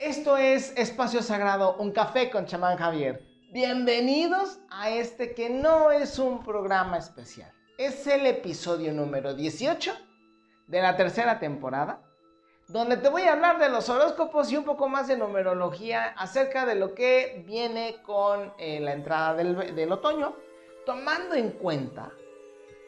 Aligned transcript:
Esto 0.00 0.38
es 0.38 0.72
Espacio 0.78 1.20
Sagrado, 1.20 1.76
un 1.76 1.92
café 1.92 2.30
con 2.30 2.46
chamán 2.46 2.78
Javier. 2.78 3.22
Bienvenidos 3.52 4.58
a 4.70 4.88
este 4.88 5.34
que 5.34 5.50
no 5.50 5.90
es 5.90 6.18
un 6.18 6.42
programa 6.42 6.96
especial. 6.96 7.52
Es 7.76 8.06
el 8.06 8.24
episodio 8.24 8.94
número 8.94 9.34
18 9.34 9.92
de 10.68 10.80
la 10.80 10.96
tercera 10.96 11.38
temporada, 11.38 12.00
donde 12.68 12.96
te 12.96 13.10
voy 13.10 13.24
a 13.24 13.34
hablar 13.34 13.58
de 13.58 13.68
los 13.68 13.90
horóscopos 13.90 14.50
y 14.50 14.56
un 14.56 14.64
poco 14.64 14.88
más 14.88 15.06
de 15.06 15.18
numerología 15.18 16.14
acerca 16.16 16.64
de 16.64 16.76
lo 16.76 16.94
que 16.94 17.44
viene 17.46 17.96
con 18.02 18.54
eh, 18.58 18.80
la 18.80 18.94
entrada 18.94 19.34
del, 19.34 19.92
otoño, 19.92 20.34
tomando 20.86 21.34
en 21.34 21.50
cuenta 21.50 22.10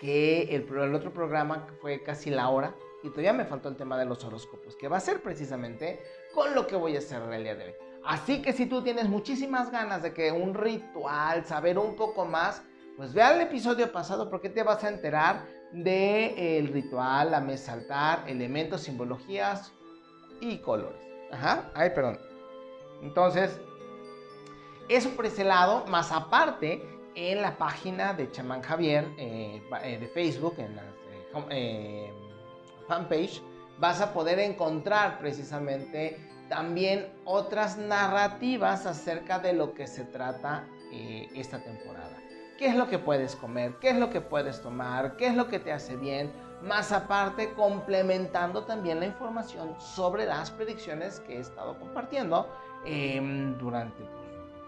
que 0.00 0.44
el 0.44 0.94
otro 0.94 1.12
programa 1.12 1.66
fue 1.82 2.02
casi 2.02 2.30
la 2.30 2.48
hora 2.48 2.74
y 3.02 3.10
todavía 3.10 3.34
me 3.34 3.44
faltó 3.44 3.68
el 3.68 3.76
tema 3.76 3.98
de 3.98 4.06
los 4.06 4.24
horóscopos, 4.24 4.76
que 4.76 4.88
va 4.88 4.96
a 4.96 5.00
ser 5.00 5.22
precisamente 5.22 6.00
con 6.34 6.54
lo 6.54 6.66
que 6.66 6.76
voy 6.76 6.96
a 6.96 6.98
hacer 6.98 7.22
el 7.22 7.42
día 7.42 7.54
de 7.54 7.64
hoy. 7.64 7.74
Así 8.04 8.42
que 8.42 8.52
si 8.52 8.66
tú 8.66 8.82
tienes 8.82 9.08
muchísimas 9.08 9.70
ganas 9.70 10.02
de 10.02 10.12
que 10.12 10.32
un 10.32 10.54
ritual, 10.54 11.44
saber 11.44 11.78
un 11.78 11.94
poco 11.94 12.24
más, 12.24 12.62
pues 12.96 13.14
ve 13.14 13.22
al 13.22 13.40
episodio 13.40 13.90
pasado 13.92 14.28
porque 14.28 14.48
te 14.48 14.62
vas 14.62 14.82
a 14.84 14.88
enterar 14.88 15.46
del 15.72 16.68
ritual, 16.68 17.30
la 17.30 17.40
mesa 17.40 17.72
altar, 17.72 18.24
elementos, 18.26 18.82
simbologías 18.82 19.72
y 20.40 20.58
colores. 20.58 21.00
Ajá, 21.30 21.70
ay, 21.74 21.90
perdón. 21.90 22.18
Entonces, 23.02 23.58
eso 24.88 25.10
por 25.10 25.26
ese 25.26 25.44
lado, 25.44 25.86
más 25.86 26.12
aparte, 26.12 26.82
en 27.14 27.42
la 27.42 27.56
página 27.56 28.14
de 28.14 28.30
Chamán 28.30 28.62
Javier 28.62 29.08
eh, 29.18 29.62
eh, 29.84 29.98
de 29.98 30.08
Facebook, 30.08 30.54
en 30.58 30.76
la 30.76 30.82
eh, 31.50 32.12
fanpage, 32.88 33.42
vas 33.78 34.00
a 34.00 34.12
poder 34.12 34.38
encontrar 34.38 35.18
precisamente 35.18 36.18
también 36.48 37.06
otras 37.24 37.78
narrativas 37.78 38.86
acerca 38.86 39.38
de 39.38 39.54
lo 39.54 39.74
que 39.74 39.86
se 39.86 40.04
trata 40.04 40.66
eh, 40.92 41.28
esta 41.34 41.58
temporada. 41.58 42.18
¿Qué 42.58 42.66
es 42.66 42.76
lo 42.76 42.88
que 42.88 42.98
puedes 42.98 43.34
comer? 43.34 43.76
¿Qué 43.80 43.90
es 43.90 43.96
lo 43.96 44.10
que 44.10 44.20
puedes 44.20 44.60
tomar? 44.60 45.16
¿Qué 45.16 45.26
es 45.26 45.34
lo 45.34 45.48
que 45.48 45.58
te 45.58 45.72
hace 45.72 45.96
bien? 45.96 46.30
Más 46.62 46.92
aparte, 46.92 47.54
complementando 47.54 48.64
también 48.64 49.00
la 49.00 49.06
información 49.06 49.74
sobre 49.80 50.26
las 50.26 50.50
predicciones 50.50 51.18
que 51.20 51.38
he 51.38 51.40
estado 51.40 51.76
compartiendo 51.78 52.48
em, 52.84 53.58
durante, 53.58 54.04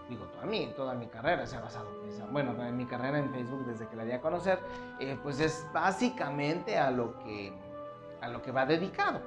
digo, 0.09 0.25
toda 0.25 0.45
mi, 0.45 0.67
toda 0.75 0.93
mi 0.93 1.07
carrera 1.07 1.45
se 1.45 1.55
ha 1.55 1.61
basado, 1.61 1.87
bueno, 2.31 2.51
en 2.65 2.75
mi 2.75 2.85
carrera 2.85 3.19
en 3.19 3.31
Facebook 3.31 3.65
desde 3.65 3.87
que 3.87 3.95
la 3.95 4.03
di 4.03 4.11
a 4.11 4.19
conocer, 4.19 4.59
eh, 4.99 5.17
pues 5.23 5.39
es 5.39 5.65
básicamente 5.71 6.77
a 6.77 6.91
lo 6.91 7.17
que 7.19 7.53
a 8.25 8.29
lo 8.29 8.41
que 8.41 8.51
va 8.51 8.65
dedicado. 8.65 9.21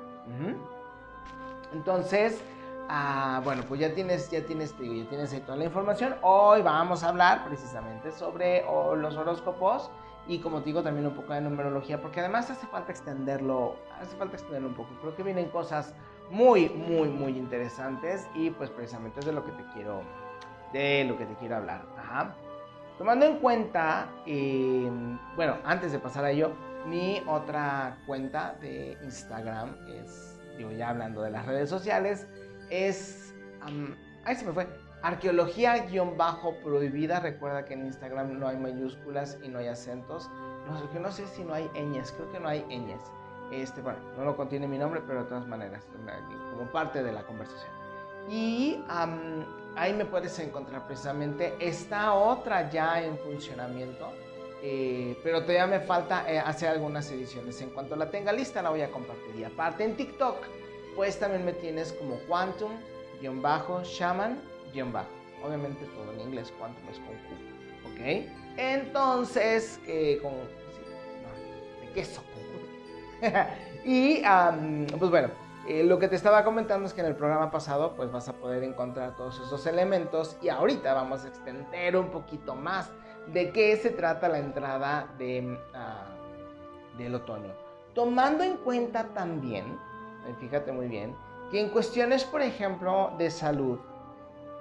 Entonces, 1.73 2.43
ah, 2.89 3.41
bueno, 3.45 3.63
pues 3.69 3.81
ya 3.81 3.95
tienes, 3.95 4.31
ya 4.31 4.45
tienes, 4.45 4.73
ya 4.73 5.09
tienes 5.09 5.33
ahí 5.33 5.41
toda 5.41 5.57
la 5.57 5.65
información. 5.65 6.17
Hoy 6.23 6.63
vamos 6.63 7.03
a 7.03 7.09
hablar 7.11 7.45
precisamente 7.45 8.13
sobre 8.13 8.65
los 8.97 9.17
horóscopos 9.17 9.91
y 10.27 10.41
como 10.41 10.61
te 10.61 10.67
digo 10.67 10.83
también 10.83 11.07
un 11.07 11.15
poco 11.15 11.33
de 11.33 11.41
numerología, 11.41 12.01
porque 12.03 12.21
además 12.21 12.51
hace 12.51 12.67
falta 12.67 12.93
extenderlo, 12.93 13.77
hace 14.01 14.15
falta 14.17 14.35
extenderlo 14.35 14.69
un 14.69 14.75
poco. 14.75 14.91
Creo 15.01 15.15
que 15.15 15.23
vienen 15.23 15.49
cosas 15.49 15.95
muy, 16.31 16.69
muy, 16.69 17.09
muy 17.09 17.39
interesantes 17.39 18.29
y 18.35 18.51
pues 18.51 18.69
precisamente 18.69 19.21
es 19.21 19.27
de 19.27 19.33
lo 19.33 19.45
que 19.45 19.53
te 19.53 19.65
quiero, 19.73 20.03
de 20.73 21.05
lo 21.05 21.17
que 21.17 21.25
te 21.25 21.35
quiero 21.37 21.57
hablar. 21.57 21.83
Tomando 22.99 23.27
en 23.27 23.39
cuenta, 23.39 24.09
eh, 24.27 24.91
bueno, 25.37 25.57
antes 25.65 25.93
de 25.93 26.01
pasar 26.01 26.25
a 26.25 26.33
ello, 26.33 26.51
mi 26.87 27.23
otra 27.27 27.99
cuenta 28.07 28.55
de 28.61 28.97
Instagram 29.03 29.77
es, 29.89 30.39
digo 30.57 30.71
ya 30.71 30.91
hablando 30.91 31.23
de 31.23 31.31
las 31.31 31.47
redes 31.47 31.71
sociales, 31.71 32.29
es, 32.71 33.35
ahí 34.25 34.37
se 34.37 34.45
me 34.45 34.53
fue, 34.53 34.69
arqueología-prohibida. 35.03 37.21
Recuerda 37.21 37.65
que 37.65 37.75
en 37.75 37.87
Instagram 37.87 38.39
no 38.39 38.49
hay 38.49 38.57
mayúsculas 38.57 39.39
y 39.43 39.49
no 39.49 39.59
hay 39.59 39.67
acentos. 39.69 40.31
No, 40.67 40.91
que 40.91 41.01
no 41.01 41.11
sé 41.11 41.27
si 41.29 41.45
no 41.45 41.55
hay 41.55 41.71
ñes, 41.75 42.13
creo 42.13 42.31
que 42.33 42.41
no 42.41 42.49
hay 42.49 42.63
ñes. 42.65 43.01
Este, 43.51 43.81
bueno, 43.81 43.99
no 44.17 44.25
lo 44.25 44.37
contiene 44.37 44.69
mi 44.69 44.77
nombre, 44.77 45.01
pero 45.07 45.23
de 45.23 45.31
todas 45.31 45.47
maneras, 45.47 45.83
como 46.53 46.71
parte 46.71 47.03
de 47.03 47.13
la 47.13 47.23
conversación. 47.23 47.73
Y 48.29 48.85
ahí 49.77 49.95
me 49.95 50.05
puedes 50.05 50.39
encontrar 50.39 50.87
precisamente 50.87 51.55
esta 51.59 52.13
otra 52.13 52.69
ya 52.71 53.03
en 53.03 53.17
funcionamiento 53.19 54.13
eh, 54.63 55.19
pero 55.23 55.43
todavía 55.43 55.67
me 55.67 55.81
falta 55.81 56.25
eh, 56.31 56.39
hacer 56.39 56.69
algunas 56.71 57.11
ediciones. 57.11 57.61
En 57.63 57.71
cuanto 57.71 57.97
la 57.97 58.11
tenga 58.11 58.33
lista, 58.33 58.63
la 58.63 58.71
voy 58.71 58.83
a 58.83 58.91
compartir. 58.91 59.35
Y 59.37 59.45
aparte 59.45 59.85
en 59.85 59.97
TikTok, 59.97 60.37
pues 60.97 61.19
también 61.19 61.45
me 61.45 61.53
tienes 61.53 61.93
como 61.93 62.19
Quantum-Shaman-. 62.29 64.39
Obviamente 65.45 65.85
todo 65.87 66.13
en 66.13 66.21
inglés, 66.21 66.53
Quantum 66.59 66.89
es 66.91 66.99
con 66.99 67.07
Q. 67.07 67.13
¿Ok? 67.93 68.01
Entonces, 68.57 69.81
eh, 69.87 70.19
con. 70.21 70.33
de 71.81 71.93
queso, 71.93 72.23
con 72.23 72.39
y, 73.85 74.23
pues 74.99 75.11
bueno. 75.11 75.31
lo 75.69 75.99
que 75.99 76.07
te 76.09 76.17
estaba 76.17 76.45
comentando 76.45 76.87
es 76.87 76.95
que 76.95 77.01
en 77.01 77.09
el 77.09 77.17
programa 77.17 77.51
pasado 77.51 77.97
pues 77.97 78.13
vas 78.13 78.29
a 78.29 78.35
poder 78.35 78.63
encontrar 78.63 79.17
todos 79.17 79.41
esos 79.41 79.67
elementos 79.67 80.37
y 80.41 80.51
ahorita 80.51 80.95
vamos 80.95 81.25
a 81.25 81.29
extender 81.29 81.97
un 81.97 82.11
poquito 82.11 82.55
más 82.55 82.93
de 83.33 83.51
qué 83.51 83.77
se 83.77 83.91
trata 83.91 84.29
la 84.29 84.39
entrada 84.39 85.09
de, 85.19 85.59
ah, 85.75 86.07
del 86.97 87.15
otoño. 87.15 87.53
Tomando 87.95 88.45
en 88.45 88.57
cuenta 88.59 89.05
también, 89.15 89.65
eh, 90.27 90.35
fíjate 90.39 90.73
muy 90.73 90.89
bien, 90.89 91.15
que 91.51 91.61
en 91.61 91.71
cuestiones, 91.71 92.25
por 92.25 92.43
ejemplo, 92.43 93.13
de 93.19 93.31
salud, 93.31 93.79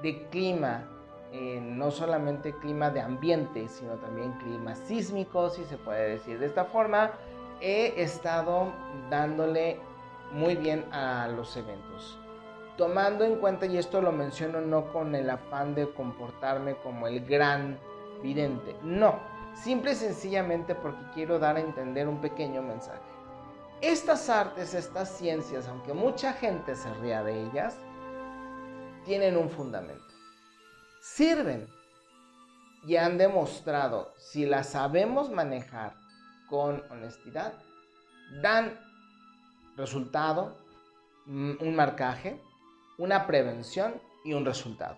de 0.02 0.28
clima, 0.30 0.86
eh, 1.34 1.60
no 1.62 1.92
solamente 1.92 2.54
clima 2.54 2.90
de 2.90 3.02
ambiente, 3.02 3.68
sino 3.68 3.96
también 3.96 4.32
clima 4.40 4.76
sísmico, 4.76 5.50
si 5.50 5.66
se 5.66 5.78
puede 5.78 6.12
decir 6.12 6.40
de 6.40 6.46
esta 6.46 6.66
forma, 6.66 7.12
he 7.60 8.02
estado 8.02 8.72
dándole 9.10 9.80
muy 10.32 10.56
bien 10.56 10.86
a 10.92 11.28
los 11.28 11.56
eventos. 11.58 12.20
Tomando 12.78 13.26
en 13.26 13.38
cuenta, 13.38 13.66
y 13.66 13.78
esto 13.78 14.02
lo 14.02 14.12
menciono 14.12 14.62
no 14.62 14.92
con 14.94 15.16
el 15.16 15.30
afán 15.30 15.74
de 15.74 15.90
comportarme 15.92 16.76
como 16.76 17.08
el 17.08 17.26
gran 17.26 17.80
vidente. 18.22 18.76
No, 18.84 19.20
simple 19.54 19.92
y 19.92 19.96
sencillamente 19.96 20.76
porque 20.76 21.04
quiero 21.14 21.40
dar 21.40 21.58
a 21.58 21.62
entender 21.62 22.08
un 22.08 22.22
pequeño 22.22 22.62
mensaje. 22.62 23.02
Estas 23.82 24.30
artes, 24.30 24.74
estas 24.74 25.10
ciencias, 25.18 25.68
aunque 25.68 25.94
mucha 25.94 26.34
gente 26.34 26.76
se 26.76 26.92
ría 26.96 27.24
de 27.24 27.44
ellas, 27.44 27.78
tienen 29.06 29.38
un 29.38 29.50
fundamento. 29.50 30.04
Sirven 31.02 31.68
y 32.86 32.96
han 32.96 33.18
demostrado, 33.18 34.14
si 34.18 34.46
las 34.46 34.70
sabemos 34.70 35.30
manejar 35.30 35.96
con 36.50 36.84
honestidad, 36.90 37.54
dan 38.42 38.80
resultado, 39.76 40.58
mm, 41.26 41.54
un 41.62 41.76
marcaje, 41.76 42.42
una 42.98 43.28
prevención 43.28 44.02
y 44.26 44.34
un 44.34 44.46
resultado. 44.46 44.98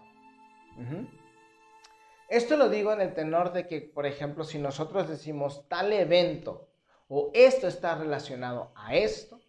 Esto 2.30 2.58
lo 2.58 2.70
digo 2.70 2.94
en 2.94 3.02
el 3.02 3.16
tenor 3.16 3.54
de 3.54 3.68
que, 3.68 3.82
por 3.82 4.06
ejemplo, 4.06 4.44
si 4.44 4.60
nosotros 4.60 5.10
decimos 5.10 5.68
tal 5.68 5.92
evento 5.92 6.70
o 7.08 7.32
esto 7.34 7.68
está 7.68 7.96
relacionado 7.96 8.72
a 8.76 8.96
esto, 8.96 9.40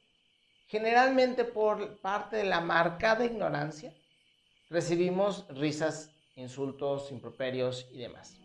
generalmente 0.66 1.44
por 1.44 1.98
parte 2.00 2.38
de 2.38 2.44
la 2.44 2.60
marcada 2.60 3.26
ignorancia 3.26 3.92
recibimos 4.70 5.46
risas, 5.50 6.10
insultos, 6.36 7.12
improperios 7.12 7.86
y 7.92 7.98
demás. 7.98 8.38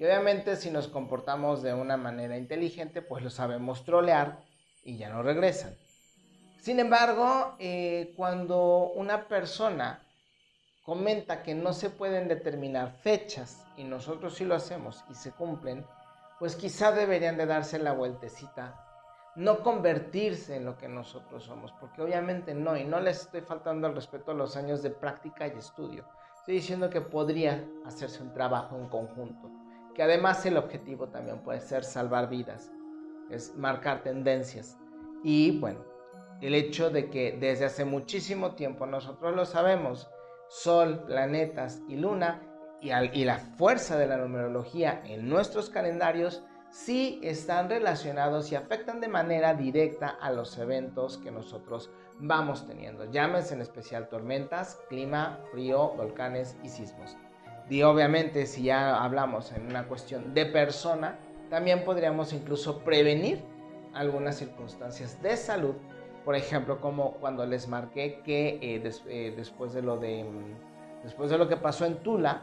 Y 0.00 0.04
obviamente 0.04 0.56
si 0.56 0.70
nos 0.70 0.88
comportamos 0.88 1.62
de 1.62 1.72
una 1.72 1.96
manera 1.96 2.36
inteligente, 2.36 3.02
pues 3.02 3.22
lo 3.22 3.30
sabemos 3.30 3.84
trolear 3.84 4.40
y 4.82 4.96
ya 4.96 5.10
no 5.10 5.22
regresan. 5.22 5.76
Sin 6.58 6.80
embargo, 6.80 7.54
eh, 7.60 8.14
cuando 8.16 8.90
una 8.94 9.28
persona 9.28 10.02
comenta 10.82 11.42
que 11.42 11.54
no 11.54 11.72
se 11.72 11.90
pueden 11.90 12.28
determinar 12.28 12.92
fechas 12.92 13.66
y 13.76 13.84
nosotros 13.84 14.34
sí 14.34 14.44
lo 14.44 14.54
hacemos 14.54 15.04
y 15.10 15.14
se 15.14 15.32
cumplen, 15.32 15.84
pues 16.38 16.56
quizá 16.56 16.92
deberían 16.92 17.36
de 17.36 17.46
darse 17.46 17.78
la 17.78 17.92
vueltecita, 17.92 18.86
no 19.36 19.60
convertirse 19.62 20.56
en 20.56 20.64
lo 20.64 20.78
que 20.78 20.88
nosotros 20.88 21.44
somos, 21.44 21.72
porque 21.72 22.02
obviamente 22.02 22.54
no, 22.54 22.76
y 22.76 22.84
no 22.84 22.98
les 23.00 23.20
estoy 23.20 23.42
faltando 23.42 23.86
al 23.86 23.94
respeto 23.94 24.32
a 24.32 24.34
los 24.34 24.56
años 24.56 24.82
de 24.82 24.90
práctica 24.90 25.46
y 25.46 25.58
estudio. 25.58 26.06
Estoy 26.38 26.54
diciendo 26.54 26.88
que 26.88 27.02
podría 27.02 27.64
hacerse 27.84 28.22
un 28.22 28.32
trabajo 28.32 28.76
en 28.76 28.88
conjunto, 28.88 29.50
que 29.94 30.02
además 30.02 30.44
el 30.46 30.56
objetivo 30.56 31.08
también 31.08 31.40
puede 31.42 31.60
ser 31.60 31.84
salvar 31.84 32.30
vidas, 32.30 32.72
es 33.28 33.54
marcar 33.54 34.02
tendencias. 34.02 34.78
Y 35.22 35.58
bueno, 35.58 35.84
el 36.40 36.54
hecho 36.54 36.88
de 36.88 37.10
que 37.10 37.36
desde 37.38 37.66
hace 37.66 37.84
muchísimo 37.84 38.54
tiempo 38.54 38.86
nosotros 38.86 39.36
lo 39.36 39.44
sabemos, 39.44 40.08
Sol, 40.50 41.04
planetas 41.06 41.80
y 41.86 41.94
luna 41.94 42.42
y, 42.80 43.24
la 43.24 43.38
fuerza 43.38 43.96
de 43.96 44.08
la 44.08 44.16
numerología 44.16 45.00
en 45.04 45.28
nuestros 45.28 45.70
calendarios 45.70 46.42
sí 46.70 47.20
están 47.22 47.70
relacionados 47.70 48.50
y 48.50 48.56
afectan 48.56 49.00
de 49.00 49.06
manera 49.06 49.54
directa 49.54 50.08
a 50.08 50.32
los 50.32 50.58
eventos 50.58 51.18
que 51.18 51.30
nosotros 51.30 51.92
vamos 52.18 52.66
teniendo. 52.66 53.04
Llámense 53.12 53.54
en 53.54 53.60
especial 53.60 54.08
tormentas, 54.08 54.80
clima, 54.88 55.38
frío, 55.52 55.90
volcanes 55.90 56.56
y 56.64 56.68
sismos. 56.68 57.16
Y 57.68 57.82
obviamente 57.82 58.44
si 58.46 58.64
ya 58.64 59.04
hablamos 59.04 59.52
en 59.52 59.66
una 59.66 59.86
cuestión 59.86 60.34
de 60.34 60.46
persona, 60.46 61.16
también 61.48 61.84
podríamos 61.84 62.32
incluso 62.32 62.80
prevenir 62.82 63.40
algunas 63.94 64.36
circunstancias 64.36 65.22
de 65.22 65.36
salud. 65.36 65.76
Por 66.24 66.36
ejemplo, 66.36 66.80
como 66.80 67.12
cuando 67.14 67.46
les 67.46 67.68
marqué 67.68 68.20
que 68.24 68.58
eh, 68.60 68.90
eh, 69.08 69.34
después, 69.36 69.72
de 69.72 69.82
lo 69.82 69.96
de, 69.96 70.24
mm, 70.24 71.02
después 71.04 71.30
de 71.30 71.38
lo 71.38 71.48
que 71.48 71.56
pasó 71.56 71.86
en 71.86 71.96
Tula, 71.96 72.42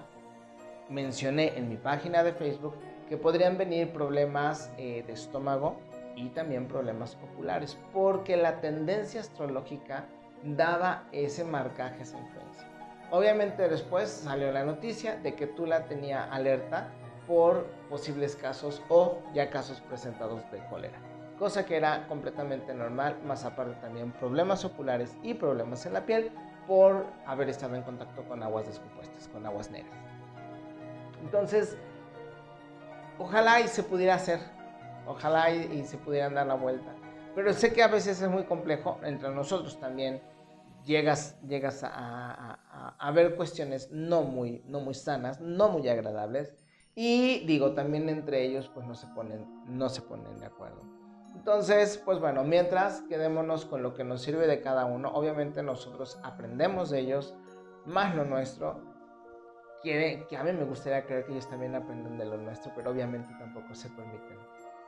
mencioné 0.89 1.57
en 1.57 1.69
mi 1.69 1.77
página 1.77 2.24
de 2.24 2.33
Facebook 2.33 2.74
que 3.09 3.18
podrían 3.18 3.57
venir 3.57 3.91
problemas 3.91 4.71
eh, 4.77 5.03
de 5.06 5.13
estómago 5.13 5.77
y 6.15 6.29
también 6.29 6.68
problemas 6.68 7.18
oculares, 7.31 7.77
porque 7.94 8.35
la 8.35 8.59
tendencia 8.59 9.21
astrológica 9.21 10.06
daba 10.44 11.03
ese 11.12 11.44
marcaje, 11.44 12.01
esa 12.01 12.18
influencia. 12.18 12.68
Obviamente 13.12 13.69
después 13.69 14.09
salió 14.09 14.51
la 14.51 14.65
noticia 14.65 15.15
de 15.18 15.35
que 15.35 15.47
Tula 15.47 15.85
tenía 15.85 16.25
alerta 16.25 16.89
por 17.27 17.65
posibles 17.89 18.35
casos 18.35 18.81
o 18.89 19.19
ya 19.33 19.50
casos 19.50 19.81
presentados 19.81 20.50
de 20.51 20.59
cólera, 20.69 20.97
cosa 21.37 21.65
que 21.65 21.77
era 21.77 22.07
completamente 22.07 22.73
normal, 22.73 23.17
más 23.23 23.45
aparte 23.45 23.75
también 23.75 24.11
problemas 24.13 24.65
oculares 24.65 25.15
y 25.23 25.33
problemas 25.33 25.85
en 25.85 25.93
la 25.93 26.05
piel 26.05 26.31
por 26.67 27.05
haber 27.25 27.49
estado 27.49 27.75
en 27.75 27.83
contacto 27.83 28.23
con 28.23 28.43
aguas 28.43 28.67
descompuestas, 28.67 29.27
con 29.29 29.45
aguas 29.45 29.71
negras. 29.71 29.97
Entonces, 31.21 31.77
ojalá 33.17 33.61
y 33.61 33.67
se 33.67 33.83
pudiera 33.83 34.15
hacer, 34.15 34.39
ojalá 35.05 35.51
y, 35.51 35.83
se 35.85 35.97
pudieran 35.97 36.35
dar 36.35 36.47
la 36.47 36.55
vuelta, 36.55 36.93
pero 37.35 37.53
sé 37.53 37.73
que 37.73 37.83
a 37.83 37.87
veces 37.87 38.21
es 38.21 38.29
muy 38.29 38.43
complejo, 38.43 38.99
entre 39.03 39.29
nosotros 39.29 39.79
también 39.79 40.21
llegas, 40.85 41.39
llegas 41.47 41.83
a, 41.83 42.59
a, 42.97 43.11
ver 43.11 43.35
cuestiones 43.35 43.91
no 43.91 44.23
muy, 44.23 44.63
no 44.65 44.79
muy 44.79 44.93
sanas, 44.93 45.39
no 45.39 45.69
muy 45.69 45.87
agradables. 45.87 46.55
Y 46.95 47.45
digo, 47.45 47.73
también 47.73 48.09
entre 48.09 48.43
ellos 48.43 48.71
pues 48.73 48.87
no 48.87 48.95
se 48.95 49.05
ponen, 49.07 49.45
no 49.67 49.87
se 49.89 50.01
ponen 50.01 50.39
de 50.39 50.47
acuerdo. 50.47 50.96
Entonces, 51.37 52.01
pues 52.03 52.19
bueno, 52.19 52.43
mientras 52.43 53.01
quedémonos 53.03 53.65
con 53.65 53.83
lo 53.83 53.93
que 53.93 54.03
nos 54.03 54.23
sirve 54.23 54.47
de 54.47 54.59
cada 54.59 54.85
uno, 54.85 55.11
obviamente 55.13 55.61
nosotros 55.61 56.19
aprendemos 56.23 56.89
de 56.89 56.99
ellos, 56.99 57.35
más 57.85 58.15
lo 58.15 58.25
nuestro, 58.25 58.81
que, 59.83 60.25
que 60.27 60.35
a 60.35 60.43
mí 60.43 60.51
me 60.51 60.65
gustaría 60.65 61.05
creer 61.05 61.25
que 61.25 61.33
ellos 61.33 61.47
también 61.47 61.75
aprenden 61.75 62.17
de 62.17 62.25
lo 62.25 62.37
nuestro, 62.37 62.71
pero 62.75 62.89
obviamente 62.89 63.29
tampoco 63.37 63.75
se 63.75 63.87
permiten, 63.89 64.37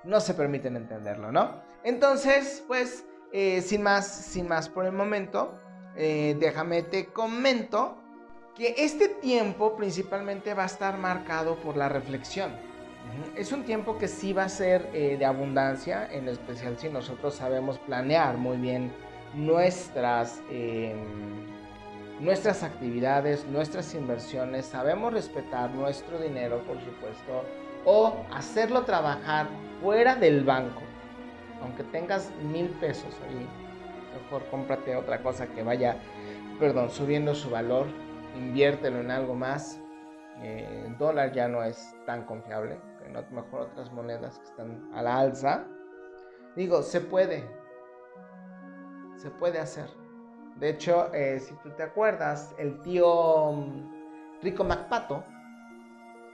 no 0.03 0.19
se 0.19 0.33
permiten 0.33 0.75
entenderlo, 0.75 1.31
¿no? 1.31 1.61
Entonces, 1.83 2.63
pues, 2.67 3.05
eh, 3.31 3.61
sin 3.61 3.83
más, 3.83 4.07
sin 4.07 4.47
más 4.47 4.69
por 4.69 4.85
el 4.85 4.91
momento, 4.91 5.53
eh, 5.95 6.35
déjame 6.39 6.81
te 6.81 7.05
comento 7.13 7.95
que 8.55 8.73
este 8.79 9.07
tiempo 9.07 9.75
principalmente 9.75 10.55
va 10.55 10.63
a 10.63 10.65
estar 10.65 10.97
marcado 10.97 11.57
por 11.57 11.77
la 11.77 11.89
reflexión. 11.89 12.68
Es 13.35 13.51
un 13.51 13.63
tiempo 13.63 13.97
que 13.97 14.07
sí 14.07 14.33
va 14.33 14.43
a 14.43 14.49
ser 14.49 14.89
eh, 14.93 15.17
de 15.17 15.25
abundancia, 15.25 16.07
en 16.11 16.27
especial 16.27 16.77
si 16.77 16.89
nosotros 16.89 17.35
sabemos 17.35 17.79
planear 17.79 18.37
muy 18.37 18.57
bien 18.57 18.91
nuestras, 19.33 20.41
em, 20.49 20.97
nuestras 22.19 22.63
actividades, 22.63 23.45
nuestras 23.47 23.93
inversiones, 23.95 24.65
sabemos 24.65 25.13
respetar 25.13 25.71
nuestro 25.71 26.19
dinero, 26.19 26.63
por 26.67 26.79
supuesto, 26.81 27.45
o 27.85 28.25
hacerlo 28.33 28.83
trabajar 28.83 29.47
fuera 29.81 30.15
del 30.15 30.43
banco. 30.43 30.81
Aunque 31.61 31.83
tengas 31.83 32.31
mil 32.41 32.69
pesos 32.79 33.13
ahí 33.27 33.47
mejor 34.13 34.45
cómprate 34.49 34.95
otra 34.95 35.21
cosa 35.21 35.47
que 35.47 35.63
vaya, 35.63 35.97
perdón, 36.59 36.89
subiendo 36.89 37.35
su 37.35 37.49
valor, 37.49 37.87
inviértelo 38.35 38.99
en 38.99 39.11
algo 39.11 39.35
más. 39.35 39.79
Eh, 40.41 40.83
el 40.85 40.97
dólar 40.97 41.33
ya 41.33 41.47
no 41.47 41.63
es 41.63 41.95
tan 42.05 42.25
confiable, 42.25 42.77
no, 43.09 43.23
mejor 43.31 43.61
otras 43.61 43.91
monedas 43.91 44.39
que 44.39 44.45
están 44.45 44.89
a 44.93 45.01
la 45.01 45.19
alza. 45.19 45.65
Digo, 46.55 46.81
se 46.81 47.01
puede, 47.01 47.49
se 49.15 49.29
puede 49.31 49.59
hacer. 49.59 49.89
De 50.57 50.69
hecho, 50.69 51.13
eh, 51.13 51.39
si 51.39 51.53
tú 51.55 51.69
te 51.71 51.83
acuerdas, 51.83 52.53
el 52.57 52.81
tío 52.81 53.51
mm, 53.53 54.41
Rico 54.41 54.63
MacPato, 54.63 55.23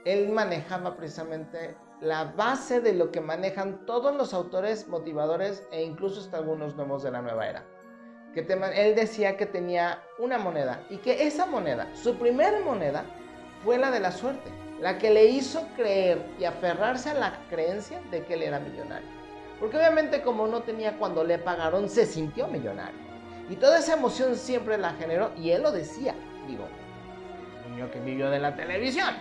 él 0.04 0.30
manejaba 0.30 0.96
precisamente 0.96 1.76
la 2.00 2.24
base 2.24 2.80
de 2.80 2.92
lo 2.92 3.10
que 3.10 3.20
manejan 3.20 3.86
todos 3.86 4.14
los 4.14 4.34
autores 4.34 4.88
motivadores 4.88 5.66
e 5.72 5.82
incluso 5.82 6.20
hasta 6.20 6.36
algunos 6.36 6.76
nuevos 6.76 7.02
de 7.02 7.10
la 7.10 7.22
nueva 7.22 7.48
era. 7.48 7.64
Que 8.34 8.40
él 8.40 8.94
decía 8.94 9.36
que 9.36 9.46
tenía 9.46 10.02
una 10.18 10.38
moneda 10.38 10.84
y 10.90 10.98
que 10.98 11.26
esa 11.26 11.46
moneda, 11.46 11.88
su 11.94 12.18
primera 12.18 12.60
moneda, 12.60 13.04
fue 13.64 13.78
la 13.78 13.90
de 13.90 14.00
la 14.00 14.12
suerte, 14.12 14.50
la 14.80 14.98
que 14.98 15.10
le 15.10 15.26
hizo 15.26 15.66
creer 15.76 16.26
y 16.38 16.44
aferrarse 16.44 17.10
a 17.10 17.14
la 17.14 17.38
creencia 17.48 18.00
de 18.10 18.24
que 18.24 18.34
él 18.34 18.42
era 18.42 18.58
millonario. 18.58 19.08
Porque 19.58 19.76
obviamente 19.78 20.22
como 20.22 20.46
no 20.46 20.62
tenía 20.62 20.98
cuando 20.98 21.24
le 21.24 21.38
pagaron, 21.38 21.88
se 21.88 22.04
sintió 22.04 22.46
millonario. 22.46 23.00
Y 23.48 23.56
toda 23.56 23.78
esa 23.78 23.94
emoción 23.94 24.36
siempre 24.36 24.76
la 24.76 24.92
generó 24.94 25.32
y 25.36 25.50
él 25.50 25.62
lo 25.62 25.72
decía, 25.72 26.14
digo, 26.46 26.66
niño 27.70 27.90
que 27.90 28.00
vivió 28.00 28.30
de 28.30 28.38
la 28.38 28.54
televisión. 28.54 29.14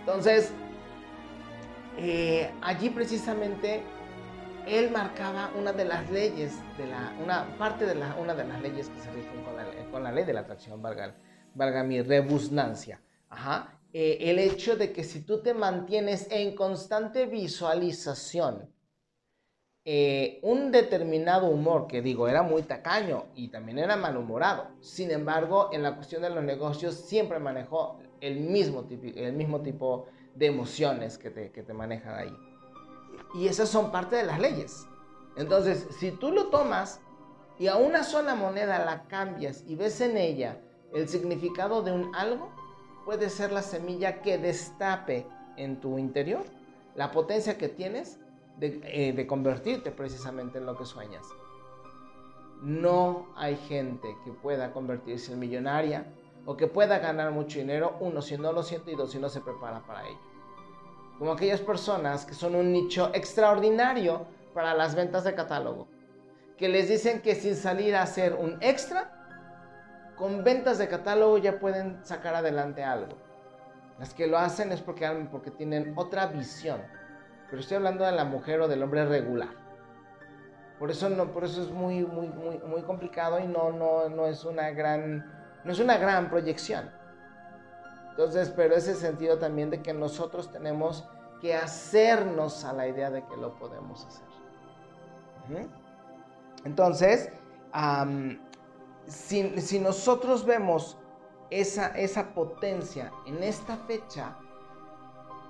Entonces, 0.00 0.52
eh, 1.96 2.52
allí 2.60 2.90
precisamente 2.90 3.82
él 4.66 4.90
marcaba 4.90 5.50
una 5.58 5.72
de 5.72 5.84
las 5.84 6.10
leyes, 6.10 6.58
de 6.76 6.86
la, 6.86 7.12
una 7.22 7.46
parte 7.58 7.86
de 7.86 7.94
la, 7.94 8.14
una 8.16 8.34
de 8.34 8.44
las 8.44 8.60
leyes 8.60 8.88
que 8.88 9.00
se 9.00 9.10
rigen 9.10 9.42
con 9.44 9.56
la, 9.56 9.64
con 9.90 10.02
la 10.02 10.12
ley 10.12 10.24
de 10.24 10.32
la 10.32 10.40
atracción, 10.40 10.80
valga, 10.80 11.14
valga 11.54 11.82
mi 11.82 12.00
rebusnancia. 12.00 13.00
Ajá. 13.28 13.78
Eh, 13.96 14.28
el 14.28 14.40
hecho 14.40 14.74
de 14.74 14.92
que 14.92 15.04
si 15.04 15.20
tú 15.20 15.40
te 15.40 15.54
mantienes 15.54 16.26
en 16.32 16.56
constante 16.56 17.26
visualización, 17.26 18.68
eh, 19.84 20.40
un 20.42 20.72
determinado 20.72 21.46
humor, 21.46 21.86
que 21.86 22.02
digo, 22.02 22.26
era 22.26 22.42
muy 22.42 22.62
tacaño 22.62 23.26
y 23.36 23.50
también 23.50 23.78
era 23.78 23.94
malhumorado. 23.94 24.66
Sin 24.80 25.12
embargo, 25.12 25.70
en 25.72 25.84
la 25.84 25.94
cuestión 25.94 26.22
de 26.22 26.30
los 26.30 26.42
negocios 26.42 26.96
siempre 26.96 27.38
manejó 27.38 28.00
el 28.20 28.40
mismo, 28.40 28.84
el 28.90 29.32
mismo 29.34 29.60
tipo 29.60 30.06
de 30.34 30.46
emociones 30.46 31.16
que 31.16 31.30
te, 31.30 31.52
que 31.52 31.62
te 31.62 31.72
manejan 31.72 32.18
ahí. 32.18 32.36
Y 33.36 33.46
esas 33.46 33.68
son 33.68 33.92
parte 33.92 34.16
de 34.16 34.24
las 34.24 34.40
leyes. 34.40 34.88
Entonces, 35.36 35.86
si 36.00 36.10
tú 36.10 36.32
lo 36.32 36.46
tomas 36.46 37.00
y 37.60 37.68
a 37.68 37.76
una 37.76 38.02
sola 38.02 38.34
moneda 38.34 38.84
la 38.84 39.04
cambias 39.04 39.62
y 39.68 39.76
ves 39.76 40.00
en 40.00 40.16
ella 40.16 40.60
el 40.92 41.08
significado 41.08 41.82
de 41.82 41.92
un 41.92 42.12
algo, 42.16 42.50
puede 43.04 43.30
ser 43.30 43.52
la 43.52 43.62
semilla 43.62 44.22
que 44.22 44.38
destape 44.38 45.26
en 45.56 45.80
tu 45.80 45.98
interior 45.98 46.44
la 46.94 47.10
potencia 47.10 47.58
que 47.58 47.68
tienes 47.68 48.18
de, 48.58 48.80
eh, 48.84 49.12
de, 49.12 49.26
convertirte 49.26 49.90
precisamente 49.90 50.58
en 50.58 50.66
lo 50.66 50.76
que 50.76 50.84
sueñas. 50.84 51.26
No 52.62 53.26
hay 53.36 53.56
gente 53.56 54.16
que 54.24 54.30
pueda 54.30 54.72
convertirse 54.72 55.32
en 55.32 55.40
millonaria 55.40 56.06
o 56.46 56.56
que 56.56 56.66
pueda 56.66 56.98
ganar 56.98 57.32
mucho 57.32 57.58
dinero, 57.58 57.96
uno, 58.00 58.22
si 58.22 58.38
no 58.38 58.52
lo 58.52 58.62
siente 58.62 58.92
y 58.92 58.96
dos, 58.96 59.10
si 59.10 59.18
no 59.18 59.28
se 59.28 59.40
prepara 59.40 59.80
para 59.80 60.06
ello. 60.06 60.18
Como 61.18 61.32
aquellas 61.32 61.60
personas 61.60 62.24
que 62.24 62.34
son 62.34 62.54
un 62.54 62.72
nicho 62.72 63.10
extraordinario 63.14 64.26
para 64.52 64.74
las 64.74 64.94
ventas 64.94 65.24
de 65.24 65.34
catálogo, 65.34 65.88
que 66.56 66.68
les 66.68 66.88
dicen 66.88 67.22
que 67.22 67.34
sin 67.34 67.56
salir 67.56 67.96
a 67.96 68.02
hacer 68.02 68.34
un 68.34 68.58
extra, 68.60 69.23
con 70.16 70.44
ventas 70.44 70.78
de 70.78 70.88
catálogo 70.88 71.38
ya 71.38 71.58
pueden 71.58 72.04
sacar 72.04 72.34
adelante 72.34 72.82
algo. 72.82 73.16
Las 73.98 74.12
que 74.14 74.26
lo 74.26 74.38
hacen 74.38 74.72
es 74.72 74.80
porque, 74.80 75.50
tienen 75.56 75.94
otra 75.96 76.26
visión. 76.26 76.80
Pero 77.48 77.60
estoy 77.60 77.76
hablando 77.76 78.04
de 78.04 78.12
la 78.12 78.24
mujer 78.24 78.60
o 78.60 78.68
del 78.68 78.82
hombre 78.82 79.04
regular. 79.06 79.50
Por 80.78 80.90
eso, 80.90 81.08
no, 81.08 81.30
por 81.30 81.44
eso 81.44 81.62
es 81.62 81.70
muy, 81.70 82.04
muy, 82.04 82.28
muy, 82.28 82.58
muy 82.58 82.82
complicado 82.82 83.38
y 83.38 83.46
no, 83.46 83.70
no, 83.70 84.08
no 84.08 84.26
es 84.26 84.44
una 84.44 84.70
gran 84.70 85.32
no 85.64 85.72
es 85.72 85.80
una 85.80 85.96
gran 85.96 86.28
proyección. 86.28 86.90
Entonces, 88.10 88.52
pero 88.54 88.76
ese 88.76 88.94
sentido 88.94 89.38
también 89.38 89.70
de 89.70 89.82
que 89.82 89.92
nosotros 89.92 90.52
tenemos 90.52 91.08
que 91.40 91.54
hacernos 91.54 92.64
a 92.64 92.72
la 92.72 92.86
idea 92.86 93.10
de 93.10 93.24
que 93.24 93.36
lo 93.36 93.58
podemos 93.58 94.06
hacer. 94.06 94.28
Entonces, 96.64 97.30
si, 99.06 99.78
nosotros 99.78 100.44
vemos 100.44 100.96
esa, 101.50 101.88
esa 101.88 102.34
potencia 102.34 103.12
en 103.26 103.42
esta 103.42 103.76
fecha, 103.76 104.36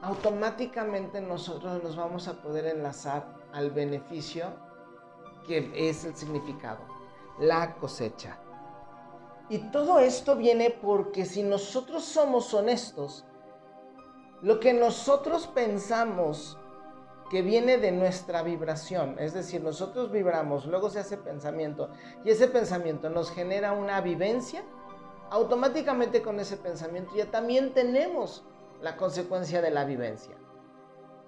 automáticamente 0.03 1.21
nosotros 1.21 1.83
nos 1.83 1.97
vamos 1.97 2.29
a 2.29 2.43
poder 2.43 2.67
enlazar 2.67 3.27
al 3.53 3.71
beneficio 3.71 4.49
que 5.47 5.71
es 5.75 6.05
el 6.05 6.15
significado, 6.17 6.81
la 7.39 7.75
cosecha. 7.77 8.39
Y 9.49 9.59
todo 9.71 9.99
esto 9.99 10.37
viene 10.37 10.71
porque 10.71 11.25
si 11.25 11.43
nosotros 11.43 12.05
somos 12.05 12.53
honestos, 12.55 13.25
lo 14.43 14.59
que 14.59 14.73
nosotros 14.73 15.47
pensamos 15.47 16.59
que 17.31 17.43
viene 17.43 17.79
de 17.79 17.93
nuestra 17.93 18.43
vibración. 18.43 19.17
Es 19.19 19.35
decir, 19.35 19.63
nosotros 19.63 20.11
vibramos, 20.11 20.67
luego 20.67 20.91
se 20.91 21.01
hace 21.01 21.17
pensamiento 21.17 21.91
y 22.25 22.31
ese 22.31 22.49
pensamiento 22.49 23.11
nos 23.11 23.31
genera 23.31 23.73
una 23.73 24.01
vivencia. 24.01 24.63
Automáticamente 25.31 26.23
con 26.23 26.39
ese 26.39 26.57
pensamiento 26.57 27.13
ya 27.17 27.31
también 27.31 27.73
tenemos 27.73 28.45
la 28.81 28.97
consecuencia 28.97 29.63
de 29.63 29.71
la 29.71 29.85
vivencia. 29.85 30.37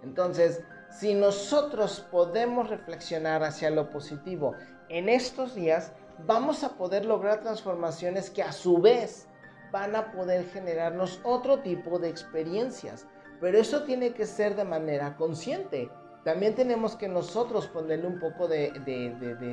Entonces, 0.02 0.62
si 0.90 1.14
nosotros 1.14 2.06
podemos 2.10 2.68
reflexionar 2.68 3.42
hacia 3.42 3.70
lo 3.70 3.90
positivo 3.90 4.54
en 4.88 5.08
estos 5.08 5.54
días, 5.54 5.92
vamos 6.26 6.62
a 6.64 6.76
poder 6.76 7.04
lograr 7.04 7.40
transformaciones 7.40 8.30
que 8.30 8.42
a 8.42 8.52
su 8.52 8.78
vez 8.78 9.26
van 9.72 9.96
a 9.96 10.12
poder 10.12 10.46
generarnos 10.46 11.20
otro 11.24 11.60
tipo 11.60 11.98
de 11.98 12.08
experiencias. 12.08 13.06
Pero 13.40 13.58
eso 13.58 13.82
tiene 13.82 14.12
que 14.12 14.26
ser 14.26 14.56
de 14.56 14.64
manera 14.64 15.16
consciente. 15.16 15.90
También 16.24 16.54
tenemos 16.54 16.96
que 16.96 17.08
nosotros 17.08 17.68
ponerle 17.68 18.06
un 18.06 18.18
poco 18.18 18.48
de, 18.48 18.72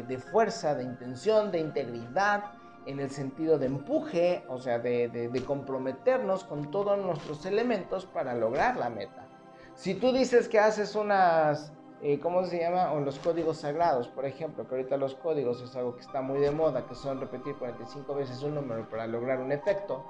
de, 0.08 0.18
fuerza, 0.18 0.74
de 0.74 0.84
intención, 0.84 1.52
de 1.52 1.60
integridad, 1.60 2.46
en 2.86 3.00
el 3.00 3.12
sentido 3.12 3.58
de 3.60 3.68
empuje, 3.68 4.44
o 4.50 4.58
sea, 4.58 4.80
de, 4.80 5.44
comprometernos 5.46 6.44
con 6.44 6.72
todos 6.72 6.98
nuestros 6.98 7.46
elementos 7.46 8.06
para 8.06 8.34
lograr 8.34 8.78
la 8.78 8.90
meta. 8.90 9.28
Si 9.76 9.94
tú 9.96 10.12
dices 10.12 10.48
que 10.48 10.60
haces 10.60 10.96
unas, 10.96 11.72
eh, 12.02 12.20
¿cómo 12.20 12.44
se 12.46 12.60
llama? 12.60 12.92
O 12.92 13.00
los 13.00 13.20
códigos 13.20 13.58
sagrados, 13.58 14.08
por 14.08 14.26
ejemplo, 14.26 14.68
que 14.68 14.76
ahorita 14.76 14.98
los 14.98 15.16
códigos 15.16 15.62
es 15.62 15.76
algo 15.76 15.96
que 15.96 16.02
está 16.02 16.22
muy 16.22 16.40
de 16.40 16.52
moda, 16.52 16.86
que 16.88 16.96
son 16.96 17.20
repetir 17.20 17.56
45 17.56 18.16
veces 18.16 18.42
un 18.44 18.56
número 18.56 18.88
para 18.90 19.08
lograr 19.08 19.40
un 19.40 19.52
efecto, 19.52 20.04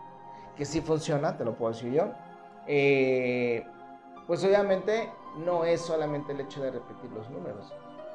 que 0.55 0.65
sí 0.65 0.81
funciona, 0.81 1.37
te 1.37 1.45
lo 1.45 1.55
puedo 1.55 1.73
decir 1.73 1.91
yo. 1.91 2.11
Eh, 2.67 3.65
pues 4.27 4.43
obviamente 4.43 5.09
no 5.37 5.65
es 5.65 5.81
solamente 5.81 6.31
el 6.31 6.41
hecho 6.41 6.61
de 6.63 6.71
repetir 6.71 7.11
los 7.11 7.29
números, 7.29 7.73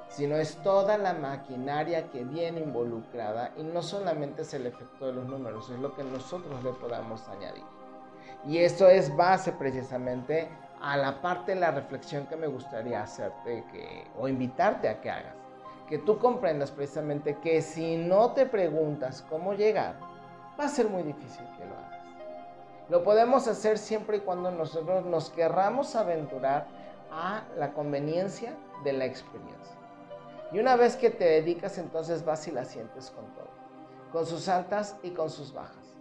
sino 0.09 0.37
es 0.37 0.57
toda 0.63 0.97
la 0.97 1.13
maquinaria 1.13 2.11
que 2.11 2.25
viene 2.25 2.61
involucrada 2.61 3.53
y 3.57 3.63
no 3.63 3.83
solamente 3.83 4.43
es 4.43 4.55
el 4.55 4.67
efecto 4.67 5.07
de 5.07 5.13
los 5.13 5.27
números, 5.27 5.69
es 5.71 5.79
lo 5.79 5.95
que 5.95 6.05
nosotros 6.05 6.63
le 6.65 6.73
podamos 6.73 7.29
añadir. 7.29 7.65
Y 8.47 8.59
esto 8.59 8.89
es 8.89 9.15
base 9.15 9.53
precisamente 9.53 10.49
a 10.81 10.97
la 10.97 11.21
parte 11.21 11.55
de 11.55 11.61
la 11.61 11.73
reflexión 11.73 12.27
que 12.27 12.37
me 12.37 12.47
gustaría 12.47 13.03
hacerte 13.03 13.65
que, 13.73 14.07
o 14.17 14.29
invitarte 14.29 14.89
a 14.89 15.01
que 15.01 15.11
hagas. 15.11 15.35
Que 15.89 15.99
tú 15.99 16.19
comprendas 16.19 16.71
precisamente 16.71 17.39
que 17.39 17.63
si 17.63 17.97
no 17.97 18.33
te 18.33 18.47
preguntas 18.47 19.25
cómo 19.29 19.55
llegar, 19.55 19.97
va 20.59 20.65
a 20.65 20.69
ser 20.69 20.89
muy 20.89 21.03
difícil 21.03 21.45
que 21.57 21.65
lo 21.65 21.75
hagas. 21.75 21.98
Lo 22.89 23.05
podemos 23.05 23.47
hacer 23.49 23.77
siempre 23.77 24.17
y 24.17 24.21
cuando 24.21 24.51
nosotros 24.51 25.05
nos 25.05 25.29
querramos 25.31 25.95
aventurar 25.95 26.67
a 27.11 27.45
la 27.59 27.73
conveniencia 27.75 28.57
de 28.83 28.95
la 28.95 29.05
experiencia. 29.05 29.77
Y 30.53 30.59
una 30.59 30.77
vez 30.77 30.97
que 30.97 31.11
te 31.11 31.25
dedicas, 31.25 31.77
entonces 31.77 32.25
vas 32.25 32.49
y 32.49 32.51
la 32.51 32.65
sientes 32.65 33.11
con 33.11 33.27
todo, 33.35 33.51
con 34.11 34.25
sus 34.25 34.49
altas 34.49 34.97
y 35.03 35.11
con 35.11 35.29
sus 35.29 35.53
bajas. 35.53 35.97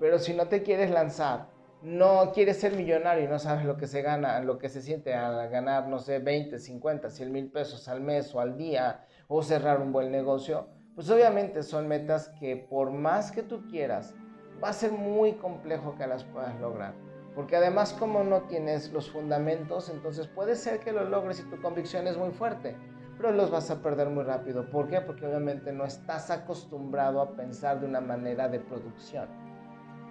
Pero 0.00 0.18
si 0.18 0.32
no 0.32 0.48
te 0.48 0.62
quieres 0.62 0.90
lanzar, 0.90 1.48
no 1.82 2.32
quieres 2.32 2.58
ser 2.58 2.72
millonario 2.72 3.24
y 3.24 3.28
no 3.28 3.38
sabes 3.38 3.66
lo 3.66 3.76
que 3.76 3.86
se 3.86 4.00
gana, 4.00 4.40
lo 4.40 4.58
que 4.58 4.70
se 4.70 4.80
siente 4.80 5.14
al 5.14 5.48
ganar, 5.50 5.88
no 5.88 5.98
sé, 5.98 6.18
20, 6.20 6.58
50, 6.58 7.10
100 7.10 7.32
mil 7.32 7.50
pesos 7.50 7.86
al 7.86 8.00
mes 8.00 8.34
o 8.34 8.40
al 8.40 8.56
día, 8.56 9.04
o 9.28 9.42
cerrar 9.42 9.80
un 9.80 9.92
buen 9.92 10.10
negocio, 10.10 10.68
pues 10.94 11.10
obviamente 11.10 11.62
son 11.62 11.86
metas 11.86 12.30
que 12.40 12.56
por 12.56 12.90
más 12.90 13.30
que 13.30 13.42
tú 13.42 13.66
quieras, 13.68 14.14
va 14.62 14.70
a 14.70 14.72
ser 14.72 14.92
muy 14.92 15.32
complejo 15.34 15.94
que 15.96 16.06
las 16.06 16.24
puedas 16.24 16.58
lograr. 16.60 16.94
Porque 17.34 17.56
además 17.56 17.92
como 17.92 18.24
no 18.24 18.42
tienes 18.42 18.92
los 18.92 19.10
fundamentos, 19.10 19.88
entonces 19.90 20.26
puede 20.26 20.56
ser 20.56 20.80
que 20.80 20.92
lo 20.92 21.04
logres 21.04 21.40
y 21.40 21.44
tu 21.44 21.60
convicción 21.62 22.06
es 22.08 22.16
muy 22.16 22.30
fuerte, 22.30 22.76
pero 23.16 23.32
los 23.32 23.50
vas 23.50 23.70
a 23.70 23.80
perder 23.82 24.08
muy 24.08 24.24
rápido. 24.24 24.68
¿Por 24.70 24.88
qué? 24.88 25.00
Porque 25.00 25.26
obviamente 25.26 25.72
no 25.72 25.84
estás 25.84 26.30
acostumbrado 26.30 27.20
a 27.20 27.36
pensar 27.36 27.80
de 27.80 27.86
una 27.86 28.00
manera 28.00 28.48
de 28.48 28.60
producción. 28.60 29.28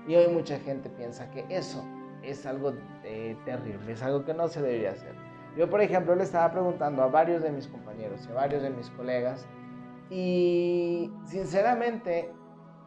Y 0.07 0.15
hoy 0.15 0.27
mucha 0.29 0.57
gente 0.59 0.89
piensa 0.89 1.29
que 1.31 1.45
eso 1.49 1.83
es 2.23 2.45
algo 2.45 2.73
eh, 3.03 3.35
terrible, 3.45 3.91
es 3.91 4.01
algo 4.01 4.23
que 4.23 4.33
no 4.33 4.47
se 4.47 4.61
debería 4.61 4.91
hacer. 4.91 5.13
Yo, 5.57 5.69
por 5.69 5.81
ejemplo, 5.81 6.15
le 6.15 6.23
estaba 6.23 6.51
preguntando 6.51 7.01
a 7.03 7.07
varios 7.07 7.41
de 7.41 7.51
mis 7.51 7.67
compañeros 7.67 8.25
y 8.27 8.31
a 8.31 8.35
varios 8.35 8.61
de 8.61 8.69
mis 8.69 8.89
colegas 8.91 9.45
y 10.09 11.11
sinceramente 11.25 12.31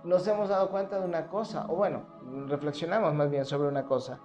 nos 0.04 0.26
hemos 0.26 0.48
dado 0.48 0.70
cuenta 0.70 0.98
de 0.98 1.04
una 1.04 1.26
cosa, 1.26 1.66
o 1.68 1.76
bueno, 1.76 2.02
reflexionamos 2.46 3.14
más 3.14 3.30
bien 3.30 3.44
sobre 3.44 3.68
una 3.68 3.84
cosa, 3.84 4.18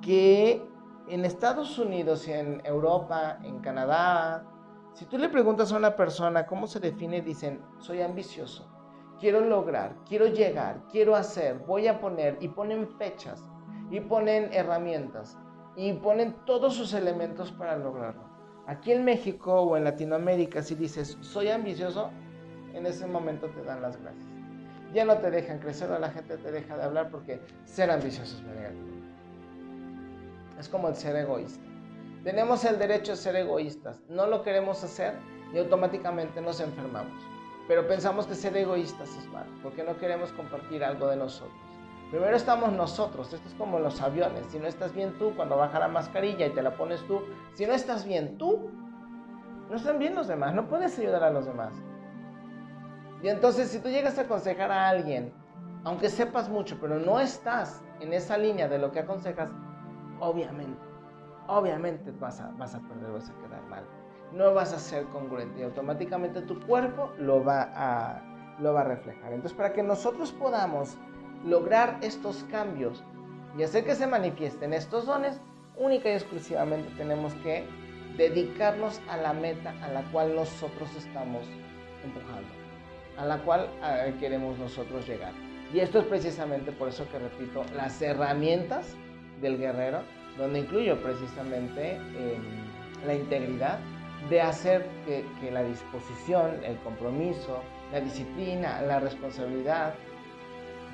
que 0.00 0.66
en 1.08 1.24
Estados 1.24 1.78
Unidos 1.78 2.26
y 2.28 2.32
en 2.32 2.62
Europa, 2.64 3.38
en 3.42 3.60
Canadá, 3.60 4.44
si 4.94 5.04
tú 5.06 5.18
le 5.18 5.28
preguntas 5.28 5.72
a 5.72 5.76
una 5.76 5.96
persona 5.96 6.46
cómo 6.46 6.66
se 6.66 6.80
define, 6.80 7.20
dicen, 7.20 7.60
soy 7.78 8.00
ambicioso, 8.00 8.70
quiero 9.20 9.40
lograr, 9.40 9.96
quiero 10.08 10.26
llegar, 10.26 10.82
quiero 10.90 11.14
hacer, 11.14 11.58
voy 11.66 11.86
a 11.86 12.00
poner, 12.00 12.38
y 12.40 12.48
ponen 12.48 12.88
fechas, 12.96 13.44
y 13.90 14.00
ponen 14.00 14.52
herramientas, 14.52 15.38
y 15.76 15.92
ponen 15.94 16.34
todos 16.46 16.74
sus 16.74 16.94
elementos 16.94 17.52
para 17.52 17.76
lograrlo. 17.76 18.22
Aquí 18.66 18.92
en 18.92 19.04
México 19.04 19.60
o 19.60 19.76
en 19.76 19.84
Latinoamérica, 19.84 20.62
si 20.62 20.74
dices, 20.74 21.18
soy 21.20 21.48
ambicioso, 21.50 22.10
en 22.72 22.86
ese 22.86 23.06
momento 23.06 23.48
te 23.50 23.62
dan 23.62 23.82
las 23.82 24.00
gracias 24.00 24.33
ya 24.94 25.04
no 25.04 25.18
te 25.18 25.30
dejan 25.30 25.58
crecer 25.58 25.90
o 25.90 25.98
la 25.98 26.10
gente 26.10 26.36
te 26.38 26.52
deja 26.52 26.76
de 26.76 26.84
hablar 26.84 27.10
porque 27.10 27.40
ser 27.64 27.90
ambicioso 27.90 28.36
es 28.36 28.42
negativo. 28.44 28.94
Es 30.58 30.68
como 30.68 30.88
el 30.88 30.94
ser 30.94 31.16
egoísta. 31.16 31.64
Tenemos 32.22 32.64
el 32.64 32.78
derecho 32.78 33.12
a 33.12 33.16
ser 33.16 33.36
egoístas. 33.36 34.00
No 34.08 34.26
lo 34.26 34.42
queremos 34.42 34.82
hacer 34.84 35.14
y 35.52 35.58
automáticamente 35.58 36.40
nos 36.40 36.60
enfermamos. 36.60 37.22
Pero 37.66 37.86
pensamos 37.88 38.26
que 38.26 38.34
ser 38.34 38.56
egoístas 38.56 39.10
es 39.16 39.26
malo 39.26 39.50
porque 39.62 39.82
no 39.82 39.98
queremos 39.98 40.30
compartir 40.32 40.84
algo 40.84 41.08
de 41.08 41.16
nosotros. 41.16 41.58
Primero 42.10 42.36
estamos 42.36 42.72
nosotros, 42.72 43.32
esto 43.32 43.48
es 43.48 43.54
como 43.54 43.80
los 43.80 44.00
aviones. 44.00 44.46
Si 44.46 44.60
no 44.60 44.68
estás 44.68 44.94
bien 44.94 45.18
tú, 45.18 45.34
cuando 45.34 45.56
baja 45.56 45.80
la 45.80 45.88
mascarilla 45.88 46.46
y 46.46 46.50
te 46.50 46.62
la 46.62 46.76
pones 46.76 47.04
tú, 47.08 47.20
si 47.54 47.66
no 47.66 47.72
estás 47.72 48.04
bien 48.04 48.38
tú, 48.38 48.70
no 49.68 49.76
están 49.76 49.98
bien 49.98 50.14
los 50.14 50.28
demás, 50.28 50.54
no 50.54 50.68
puedes 50.68 50.96
ayudar 50.98 51.24
a 51.24 51.30
los 51.30 51.46
demás. 51.46 51.72
Y 53.22 53.28
entonces 53.28 53.68
si 53.68 53.78
tú 53.78 53.88
llegas 53.88 54.18
a 54.18 54.22
aconsejar 54.22 54.70
a 54.70 54.88
alguien, 54.88 55.32
aunque 55.84 56.08
sepas 56.08 56.48
mucho, 56.48 56.78
pero 56.80 56.98
no 56.98 57.20
estás 57.20 57.82
en 58.00 58.12
esa 58.12 58.38
línea 58.38 58.68
de 58.68 58.78
lo 58.78 58.90
que 58.90 59.00
aconsejas, 59.00 59.50
obviamente, 60.18 60.80
obviamente 61.46 62.10
vas 62.12 62.40
a, 62.40 62.50
vas 62.52 62.74
a 62.74 62.80
perder, 62.80 63.12
vas 63.12 63.30
a 63.30 63.34
quedar 63.34 63.62
mal. 63.68 63.84
No 64.32 64.52
vas 64.52 64.72
a 64.72 64.78
ser 64.78 65.04
congruente 65.06 65.60
y 65.60 65.62
automáticamente 65.62 66.42
tu 66.42 66.58
cuerpo 66.66 67.12
lo 67.18 67.44
va 67.44 67.70
a, 67.74 68.22
lo 68.58 68.72
va 68.72 68.80
a 68.80 68.84
reflejar. 68.84 69.32
Entonces 69.32 69.56
para 69.56 69.72
que 69.72 69.82
nosotros 69.82 70.32
podamos 70.32 70.96
lograr 71.44 71.98
estos 72.00 72.44
cambios 72.44 73.04
y 73.56 73.62
hacer 73.62 73.84
que 73.84 73.94
se 73.94 74.06
manifiesten 74.06 74.72
estos 74.72 75.06
dones, 75.06 75.40
única 75.76 76.08
y 76.08 76.12
exclusivamente 76.12 76.90
tenemos 76.96 77.34
que 77.34 77.66
dedicarnos 78.16 79.00
a 79.08 79.16
la 79.18 79.32
meta 79.32 79.74
a 79.82 79.88
la 79.88 80.02
cual 80.10 80.34
nosotros 80.34 80.88
estamos 80.96 81.46
empujando 82.02 82.63
a 83.16 83.24
la 83.24 83.38
cual 83.38 83.68
queremos 84.20 84.58
nosotros 84.58 85.06
llegar. 85.06 85.32
Y 85.72 85.80
esto 85.80 85.98
es 85.98 86.04
precisamente 86.06 86.72
por 86.72 86.88
eso 86.88 87.06
que 87.10 87.18
repito, 87.18 87.64
las 87.74 88.00
herramientas 88.00 88.94
del 89.40 89.58
guerrero, 89.58 90.02
donde 90.38 90.60
incluyo 90.60 91.00
precisamente 91.02 91.96
em, 91.96 92.42
la 93.06 93.14
integridad 93.14 93.78
de 94.28 94.40
hacer 94.40 94.86
que, 95.04 95.24
que 95.40 95.50
la 95.50 95.62
disposición, 95.62 96.64
el 96.64 96.76
compromiso, 96.78 97.60
la 97.92 98.00
disciplina, 98.00 98.80
la 98.82 99.00
responsabilidad 99.00 99.94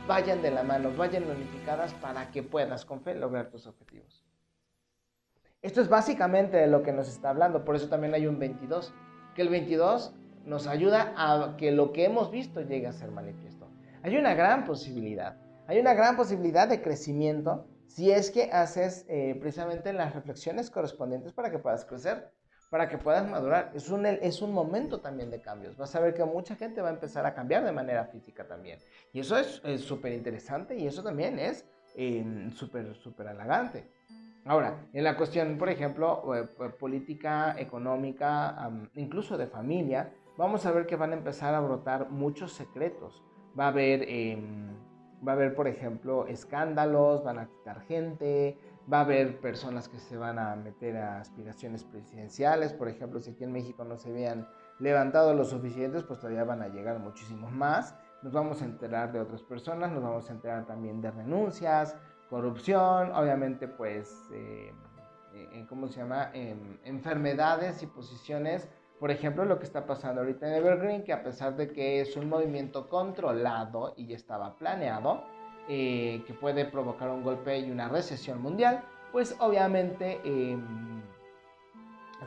vayan 0.07 0.43
de 0.43 0.51
la 0.51 0.63
mano, 0.63 0.91
vayan 0.97 1.25
unificadas 1.31 1.95
para 1.95 2.31
que 2.31 2.43
puedas 2.43 2.85
con 2.85 3.01
fe 3.03 3.15
lograr 3.15 3.51
tus 3.51 3.67
objetivos. 3.67 4.25
Esto 5.63 5.83
es 5.83 5.89
básicamente 5.89 6.57
de 6.57 6.67
lo 6.67 6.83
que 6.83 6.93
nos 6.93 7.09
está 7.09 7.31
hablando, 7.31 7.65
por 7.65 7.77
eso 7.77 7.89
también 7.89 8.15
hay 8.15 8.27
un 8.27 8.39
22, 8.39 8.95
que 9.35 9.43
el 9.43 9.51
22 9.51 10.15
nos 10.45 10.67
ayuda 10.67 11.15
a 11.17 11.57
que 11.57 11.71
lo 11.71 11.93
que 11.93 12.05
hemos 12.05 12.31
visto 12.31 12.61
llegue 12.61 12.87
a 12.87 12.93
ser 12.93 13.11
manifiesto. 13.11 13.69
Hay 14.03 14.17
una 14.17 14.35
gran 14.35 14.65
posibilidad, 14.65 15.37
hay 15.67 15.79
una 15.79 15.95
gran 15.95 16.17
posibilidad 16.17 16.69
de 16.69 16.83
crecimiento 16.83 17.67
si 17.87 18.11
es 18.11 18.31
que 18.31 18.51
haces 18.53 19.05
eh, 19.09 19.37
precisamente 19.41 19.93
las 19.93 20.15
reflexiones 20.15 20.71
correspondientes 20.71 21.33
para 21.33 21.51
que 21.51 21.59
puedas 21.59 21.85
crecer, 21.85 22.31
para 22.71 22.89
que 22.89 22.99
puedas 22.99 23.29
madurar. 23.29 23.73
Es 23.75 23.91
un, 23.91 24.07
es 24.07 24.43
un 24.43 24.53
momento 24.53 25.01
también 25.01 25.31
de 25.31 25.41
cambios. 25.41 25.77
Vas 25.77 25.95
a 25.97 26.01
ver 26.01 26.15
que 26.15 26.25
mucha 26.25 26.55
gente 26.55 26.81
va 26.81 26.89
a 26.89 26.93
empezar 26.93 27.27
a 27.27 27.35
cambiar 27.35 27.65
de 27.65 27.73
manera 27.73 28.05
física 28.07 28.47
también. 28.47 28.79
Y 29.13 29.21
eso 29.21 29.37
es 29.37 29.61
súper 29.81 30.13
interesante 30.13 30.77
y 30.77 30.87
eso 30.87 31.03
también 31.03 31.39
es 31.41 31.67
em, 31.97 32.53
súper, 32.53 32.95
súper 32.95 33.27
halagante. 33.27 33.91
Ahora, 34.45 34.87
en 34.93 35.05
la 35.05 35.17
cuestión, 35.17 35.59
por 35.59 35.69
ejemplo, 35.69 36.35
eh, 36.35 36.49
política, 36.79 37.55
económica, 37.59 38.71
incluso 38.95 39.37
de 39.37 39.47
familia, 39.47 40.13
vamos 40.37 40.65
a 40.67 40.73
ver 40.73 40.87
que 40.87 40.97
van 40.97 41.13
a 41.13 41.17
empezar 41.17 41.55
a 41.55 41.61
brotar 41.61 42.11
muchos 42.11 42.53
secretos. 42.53 43.23
Va 43.59 43.67
a 43.67 43.69
haber, 43.69 44.09
em, 44.09 44.69
va 45.27 45.33
a 45.33 45.35
haber 45.35 45.55
por 45.55 45.69
ejemplo, 45.69 46.27
escándalos, 46.27 47.23
van 47.23 47.39
a 47.39 47.49
quitar 47.49 47.81
gente, 47.83 48.57
Va 48.93 48.99
a 48.99 49.01
haber 49.03 49.41
personas 49.41 49.89
que 49.89 49.99
se 49.99 50.17
van 50.17 50.39
a 50.39 50.57
meter 50.57 50.97
a 50.97 51.21
aspiraciones 51.21 51.85
presidenciales. 51.85 52.73
Por 52.73 52.89
ejemplo, 52.89 53.21
si 53.21 53.31
aquí 53.31 53.45
en 53.45 53.53
México 53.53 53.85
no 53.85 53.97
se 53.97 54.09
habían 54.09 54.49
levantado 54.81 55.33
los 55.33 55.51
suficientes, 55.51 56.03
pues 56.03 56.19
todavía 56.19 56.43
van 56.43 56.63
a 56.63 56.69
llegar 56.69 56.99
muchísimos 56.99 57.53
más. 57.53 57.95
Nos 58.23 58.33
vamos 58.33 58.63
a 58.63 58.65
enterar 58.65 59.13
de 59.13 59.21
otras 59.21 59.43
personas, 59.43 59.93
nos 59.93 60.03
vamos 60.03 60.29
a 60.29 60.33
enterar 60.33 60.67
también 60.67 61.01
de 61.01 61.11
renuncias, 61.11 61.97
corrupción, 62.31 63.13
obviamente 63.13 63.69
pues, 63.69 64.31
eh, 64.33 64.73
eh, 65.35 65.67
¿cómo 65.69 65.89
se 65.89 66.01
llama? 66.01 66.31
enfermedades 66.33 67.83
y 67.83 67.87
posiciones. 67.87 68.69
Por 69.01 69.11
ejemplo, 69.11 69.45
lo 69.45 69.59
que 69.59 69.65
está 69.65 69.87
pasando 69.87 70.21
ahorita 70.21 70.47
en 70.47 70.55
Evergreen, 70.55 71.05
que 71.05 71.13
a 71.13 71.23
pesar 71.23 71.57
de 71.57 71.73
que 71.73 72.01
es 72.01 72.17
un 72.17 72.29
movimiento 72.29 72.89
controlado 72.89 73.95
y 73.97 74.07
ya 74.07 74.17
estaba 74.17 74.57
planeado, 74.59 75.25
eh, 75.69 76.23
que 76.27 76.35
puede 76.35 76.67
provocar 76.67 77.09
un 77.11 77.23
golpe 77.23 77.59
y 77.59 77.71
una 77.71 77.89
recesión 77.89 78.43
mundial, 78.43 78.83
pues 79.11 79.35
obviamente 79.41 80.21
em, 80.25 81.03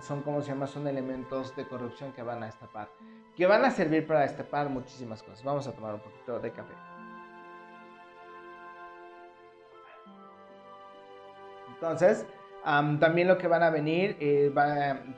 son, 0.02 0.22
como 0.24 0.42
se 0.42 0.50
llama? 0.50 0.66
Son 0.66 0.88
elementos 0.88 1.56
de 1.56 1.68
corrupción 1.68 2.12
que 2.14 2.24
van 2.24 2.42
a 2.42 2.48
destapar, 2.48 2.90
que 3.36 3.46
van 3.46 3.64
a 3.66 3.72
servir 3.72 4.08
para 4.08 4.22
destapar 4.22 4.70
muchísimas 4.70 5.22
cosas. 5.22 5.44
Vamos 5.44 5.68
a 5.68 5.74
tomar 5.74 5.94
un 5.94 6.02
poquito 6.02 6.40
de 6.40 6.52
café. 6.52 6.74
Entonces, 11.74 12.26
también 12.64 13.28
lo 13.28 13.38
que 13.38 13.48
van 13.48 13.64
a 13.64 13.70
venir, 13.70 14.18
eh, 14.20 14.54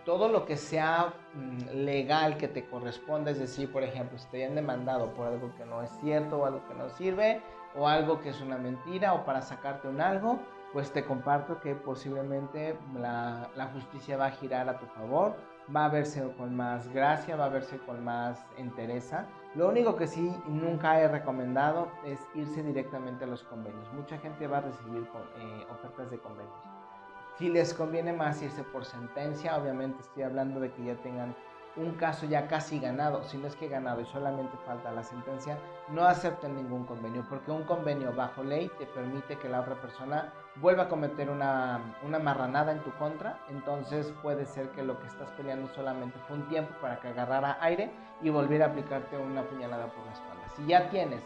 todo 0.04 0.30
lo 0.30 0.46
que 0.46 0.58
sea 0.58 1.14
mm, 1.34 1.84
legal 1.86 2.38
que 2.38 2.48
te 2.48 2.66
corresponda, 2.66 3.32
es 3.32 3.40
decir, 3.40 3.72
por 3.72 3.84
ejemplo, 3.84 4.18
si 4.18 4.28
te 4.30 4.38
hayan 4.44 4.56
demandado 4.56 5.14
por 5.14 5.28
algo 5.28 5.54
que 5.56 5.66
no 5.66 5.82
es 5.82 5.92
cierto 6.02 6.40
o 6.40 6.46
algo 6.46 6.66
que 6.68 6.74
no 6.74 6.90
sirve, 6.90 7.42
o 7.76 7.88
algo 7.88 8.22
que 8.22 8.30
es 8.30 8.42
una 8.42 8.58
mentira, 8.58 9.14
o 9.14 9.26
para 9.26 9.42
sacarte 9.42 9.88
un 9.88 10.02
algo, 10.02 10.40
pues 10.74 10.92
te 10.92 11.04
comparto 11.04 11.60
que 11.60 11.76
posiblemente 11.76 12.78
la, 12.98 13.50
la 13.56 13.68
justicia 13.68 14.18
va 14.18 14.28
a 14.28 14.32
girar 14.32 14.68
a 14.70 14.80
tu 14.80 14.86
favor, 14.88 15.36
va 15.74 15.86
a 15.86 15.90
verse 15.90 16.24
con 16.38 16.56
más 16.56 16.88
gracia, 16.94 17.36
va 17.36 17.46
a 17.46 17.50
verse 17.50 17.78
con 17.80 18.04
más 18.04 18.46
entereza. 18.58 19.28
Lo 19.56 19.70
único 19.70 19.96
que 19.96 20.08
sí 20.08 20.36
nunca 20.48 21.00
he 21.00 21.08
recomendado 21.08 21.90
es 22.06 22.20
irse 22.36 22.62
directamente 22.62 23.24
a 23.24 23.28
los 23.28 23.44
convenios. 23.44 23.92
Mucha 23.94 24.18
gente 24.18 24.48
va 24.48 24.58
a 24.58 24.62
recibir 24.62 25.04
eh, 25.38 25.66
ofertas 25.72 26.12
de 26.12 26.18
convenios 26.20 26.60
si 27.38 27.50
les 27.50 27.74
conviene 27.74 28.14
más 28.14 28.42
irse 28.42 28.64
por 28.64 28.86
sentencia, 28.86 29.58
obviamente 29.58 30.02
estoy 30.02 30.24
hablando 30.24 30.60
de 30.60 30.72
que 30.72 30.86
ya 30.86 30.96
tengan 30.96 31.36
un 31.78 31.96
caso 31.96 32.26
ya 32.26 32.48
casi 32.48 32.80
ganado, 32.80 33.24
si 33.24 33.38
no 33.38 33.48
es 33.48 33.56
que 33.56 33.68
ganado 33.68 34.02
y 34.02 34.06
solamente 34.06 34.56
falta 34.66 34.92
la 34.92 35.04
sentencia, 35.04 35.58
no 35.90 36.06
acepten 36.06 36.56
ningún 36.56 36.86
convenio, 36.86 37.26
porque 37.30 37.52
un 37.52 37.64
convenio 37.64 38.14
bajo 38.14 38.44
ley 38.44 38.72
te 38.80 38.86
permite 38.86 39.38
que 39.38 39.50
la 39.50 39.62
otra 39.62 39.76
persona 39.76 40.34
vuelva 40.56 40.84
a 40.84 40.90
cometer 40.90 41.30
una, 41.30 41.82
marranada 42.24 42.72
en 42.72 42.80
tu 42.80 42.92
contra, 42.92 43.40
entonces 43.50 44.14
puede 44.22 44.46
ser 44.46 44.70
que 44.70 44.84
lo 44.84 45.00
que 45.00 45.08
estás 45.08 45.30
peleando 45.32 45.68
solamente 45.70 46.18
fue 46.28 46.38
un 46.38 46.48
tiempo 46.48 46.74
para 46.82 47.00
que 47.00 47.10
agarrara 47.10 47.58
aire 47.60 47.92
y 48.22 48.30
volviera 48.30 48.66
a 48.66 48.70
aplicarte 48.70 49.18
una 49.18 49.44
puñalada 49.44 49.88
por 49.88 50.06
la 50.06 50.14
espalda. 50.14 50.50
Si 50.56 50.66
ya 50.66 50.90
tienes 50.90 51.22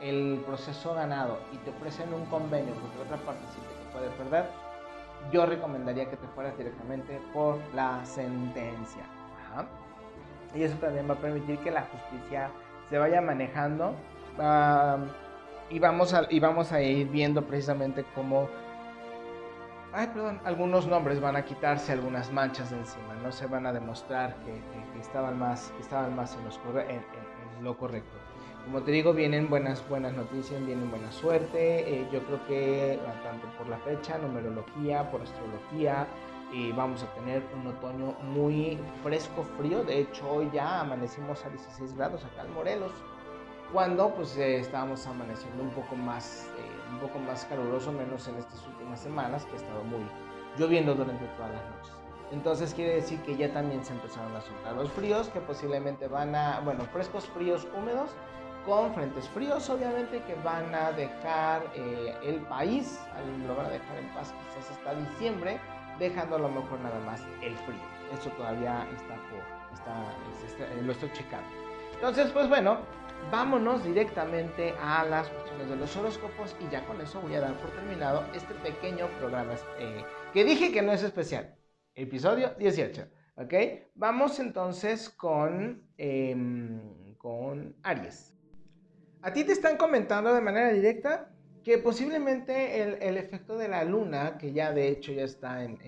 el 0.00 0.42
proceso 0.46 0.94
ganado 0.94 1.38
y 1.52 1.56
te 1.58 1.70
ofrecen 1.70 2.14
un 2.14 2.24
convenio 2.26 2.72
porque 2.74 3.00
otra 3.02 3.16
parte 3.26 3.42
sí 3.52 3.60
te 3.60 3.92
puede 3.92 4.10
perder, 4.10 4.48
yo 5.32 5.44
recomendaría 5.44 6.08
que 6.08 6.16
te 6.16 6.28
fueras 6.28 6.56
directamente 6.56 7.20
por 7.32 7.58
la 7.74 8.04
sentencia. 8.04 9.04
Y 10.54 10.62
eso 10.62 10.76
también 10.78 11.08
va 11.08 11.14
a 11.14 11.18
permitir 11.18 11.58
que 11.58 11.70
la 11.70 11.82
justicia 11.82 12.50
se 12.88 12.98
vaya 12.98 13.20
manejando 13.20 13.94
y, 15.70 15.78
vamos 15.78 16.14
a, 16.14 16.26
y 16.30 16.40
vamos 16.40 16.72
a 16.72 16.80
ir 16.80 17.08
viendo 17.08 17.44
precisamente 17.44 18.04
cómo 18.14 18.48
ay, 19.92 20.06
perdón, 20.08 20.40
algunos 20.44 20.86
nombres 20.86 21.20
van 21.20 21.36
a 21.36 21.44
quitarse 21.44 21.92
algunas 21.92 22.32
manchas 22.32 22.70
de 22.70 22.78
encima, 22.78 23.14
no 23.22 23.32
se 23.32 23.46
van 23.46 23.66
a 23.66 23.72
demostrar 23.72 24.36
que, 24.44 25.00
estaban, 25.00 25.38
más, 25.38 25.72
estaban 25.80 26.14
más 26.14 26.36
en, 26.36 27.02
en 27.58 27.64
lo 27.64 27.76
correcto. 27.76 28.16
Como 28.64 28.82
te 28.82 28.90
digo, 28.90 29.14
vienen 29.14 29.48
buenas, 29.48 29.82
buenas 29.88 30.12
noticias, 30.12 30.64
vienen 30.66 30.90
buena 30.90 31.10
suerte. 31.10 31.88
Eh, 31.88 32.06
yo 32.12 32.22
creo 32.24 32.46
que 32.46 33.00
tanto 33.24 33.48
por 33.56 33.66
la 33.66 33.78
fecha, 33.78 34.18
numerología, 34.18 35.10
por 35.10 35.22
astrología, 35.22 36.06
eh, 36.52 36.72
vamos 36.74 37.02
a 37.02 37.06
tener 37.14 37.42
un 37.54 37.66
otoño 37.66 38.14
muy 38.22 38.78
fresco, 39.02 39.44
frío. 39.58 39.84
De 39.84 40.00
hecho, 40.00 40.28
hoy 40.30 40.50
ya 40.52 40.80
amanecimos 40.80 41.44
a 41.44 41.50
16 41.50 41.96
grados 41.96 42.24
acá 42.24 42.44
en 42.44 42.54
Morelos, 42.54 42.92
cuando 43.72 44.10
pues 44.14 44.36
eh, 44.36 44.60
estábamos 44.60 45.06
amaneciendo 45.06 45.62
un 45.62 45.70
poco 45.70 45.94
más, 45.94 46.48
un 46.92 46.98
poco 47.00 47.18
más 47.18 47.44
caluroso, 47.44 47.92
menos 47.92 48.26
en 48.28 48.36
estas 48.36 48.66
últimas 48.66 49.00
semanas 49.00 49.44
que 49.44 49.52
ha 49.52 49.56
estado 49.56 49.84
muy 49.84 50.00
lloviendo 50.56 50.94
durante 50.94 51.24
todas 51.36 51.52
las 51.52 51.64
noches. 51.76 51.92
Entonces 52.30 52.74
quiere 52.74 52.96
decir 52.96 53.20
que 53.22 53.36
ya 53.36 53.52
también 53.52 53.84
se 53.84 53.92
empezaron 53.92 54.34
a 54.36 54.40
soltar 54.40 54.74
los 54.74 54.90
fríos, 54.90 55.28
que 55.28 55.40
posiblemente 55.40 56.08
van 56.08 56.34
a, 56.34 56.60
bueno, 56.60 56.84
frescos, 56.92 57.26
fríos, 57.26 57.66
húmedos, 57.76 58.10
con 58.66 58.92
frentes 58.92 59.26
fríos, 59.30 59.68
obviamente, 59.70 60.22
que 60.24 60.34
van 60.44 60.74
a 60.74 60.92
dejar 60.92 61.62
eh, 61.74 62.14
el 62.22 62.36
país, 62.42 63.00
lo 63.46 63.56
van 63.56 63.66
a 63.66 63.70
dejar 63.70 63.96
en 63.98 64.08
paz 64.12 64.34
quizás 64.44 64.70
hasta 64.72 64.94
diciembre, 64.94 65.58
dejando 65.98 66.36
a 66.36 66.38
lo 66.38 66.48
mejor 66.48 66.80
nada 66.80 66.98
más 67.00 67.22
el 67.42 67.56
frío. 67.58 67.80
Eso 68.12 68.30
todavía 68.30 68.86
está 68.96 69.16
por, 69.28 69.74
está, 69.74 70.82
lo 70.82 70.92
estoy 70.92 71.12
checando. 71.12 71.48
Entonces, 71.94 72.30
pues 72.30 72.48
bueno, 72.48 72.78
vámonos 73.30 73.84
directamente 73.84 74.74
a 74.80 75.04
las 75.04 75.28
cuestiones 75.28 75.68
de 75.68 75.76
los 75.76 75.96
horóscopos 75.96 76.56
y 76.60 76.70
ya 76.70 76.84
con 76.86 77.00
eso 77.00 77.20
voy 77.20 77.34
a 77.34 77.40
dar 77.40 77.54
por 77.54 77.70
terminado 77.70 78.24
este 78.34 78.54
pequeño 78.54 79.08
programa 79.18 79.54
eh, 79.78 80.04
que 80.32 80.44
dije 80.44 80.72
que 80.72 80.82
no 80.82 80.92
es 80.92 81.02
especial. 81.02 81.56
Episodio 81.94 82.54
18. 82.58 83.08
¿Ok? 83.36 83.54
Vamos 83.94 84.40
entonces 84.40 85.10
con, 85.10 85.88
em, 85.96 87.14
con 87.16 87.76
Aries. 87.82 88.34
A 89.22 89.32
ti 89.32 89.44
te 89.44 89.52
están 89.52 89.76
comentando 89.76 90.32
de 90.32 90.40
manera 90.40 90.72
directa 90.72 91.30
que 91.68 91.76
posiblemente 91.76 92.82
el, 92.82 93.18
efecto 93.18 93.58
de 93.58 93.68
la 93.68 93.84
luna, 93.84 94.38
que 94.38 94.54
ya 94.54 94.72
de 94.72 94.88
hecho 94.88 95.12
ya 95.12 95.24
está 95.24 95.62
en, 95.62 95.78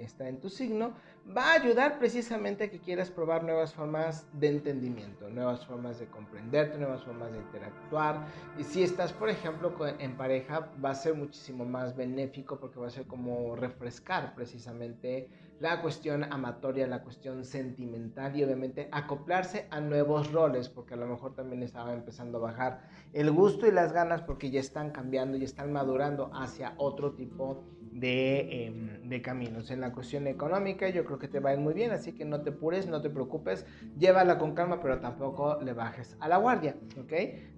está 0.00 0.28
en 0.28 0.40
tu 0.40 0.50
signo, 0.50 0.94
va 1.24 1.52
a 1.52 1.52
ayudar 1.52 2.00
precisamente 2.00 2.64
a 2.64 2.70
que 2.72 2.80
quieras 2.80 3.08
probar 3.08 3.44
nuevas 3.44 3.72
formas 3.72 4.26
de 4.32 4.48
entendimiento, 4.48 5.30
nuevas 5.30 5.64
formas 5.64 6.00
de 6.00 6.06
comprenderte, 6.06 6.76
nuevas 6.76 7.04
formas 7.04 7.30
de 7.30 7.38
interactuar. 7.38 8.26
Y 8.58 8.64
si 8.64 8.82
estás, 8.82 9.12
por 9.12 9.28
ejemplo, 9.28 9.72
en 10.00 10.16
pareja, 10.16 10.72
va 10.84 10.90
a 10.90 10.94
ser 10.96 11.14
muchísimo 11.14 11.64
más 11.64 11.94
benéfico 11.94 12.58
porque 12.58 12.80
va 12.80 12.88
a 12.88 12.90
ser 12.90 13.06
como 13.06 13.54
refrescar 13.54 14.34
precisamente 14.34 15.28
la 15.60 15.82
cuestión 15.82 16.24
amatoria, 16.24 16.86
la 16.86 17.02
cuestión 17.02 17.44
sentimental 17.44 18.36
y 18.36 18.44
obviamente 18.44 18.88
acoplarse 18.92 19.66
a 19.70 19.80
nuevos 19.80 20.32
roles, 20.32 20.68
porque 20.68 20.94
a 20.94 20.96
lo 20.96 21.06
mejor 21.06 21.34
también 21.34 21.62
estaba 21.62 21.92
empezando 21.92 22.38
a 22.38 22.42
bajar 22.42 22.88
el 23.12 23.30
gusto 23.32 23.66
y 23.66 23.72
las 23.72 23.92
ganas 23.92 24.22
porque 24.22 24.50
ya 24.50 24.60
están 24.60 24.90
cambiando 24.90 25.36
y 25.36 25.44
están 25.44 25.72
madurando 25.72 26.30
hacia 26.32 26.74
otro 26.76 27.12
tipo 27.12 27.64
de, 27.90 28.66
em, 28.66 29.08
de, 29.08 29.22
caminos. 29.22 29.70
En 29.70 29.80
la 29.80 29.92
cuestión 29.92 30.28
económica 30.28 30.88
yo 30.90 31.04
creo 31.04 31.18
que 31.18 31.26
te 31.26 31.40
va 31.40 31.50
a 31.50 31.54
ir 31.54 31.60
muy 31.60 31.74
bien, 31.74 31.90
así 31.90 32.12
que 32.12 32.24
no 32.24 32.42
te 32.42 32.52
pures, 32.52 32.86
no 32.86 33.02
te 33.02 33.10
preocupes, 33.10 33.66
llévala 33.98 34.38
con 34.38 34.54
calma, 34.54 34.80
pero 34.80 35.00
tampoco 35.00 35.60
le 35.60 35.72
bajes 35.72 36.16
a 36.20 36.28
la 36.28 36.36
guardia. 36.36 36.76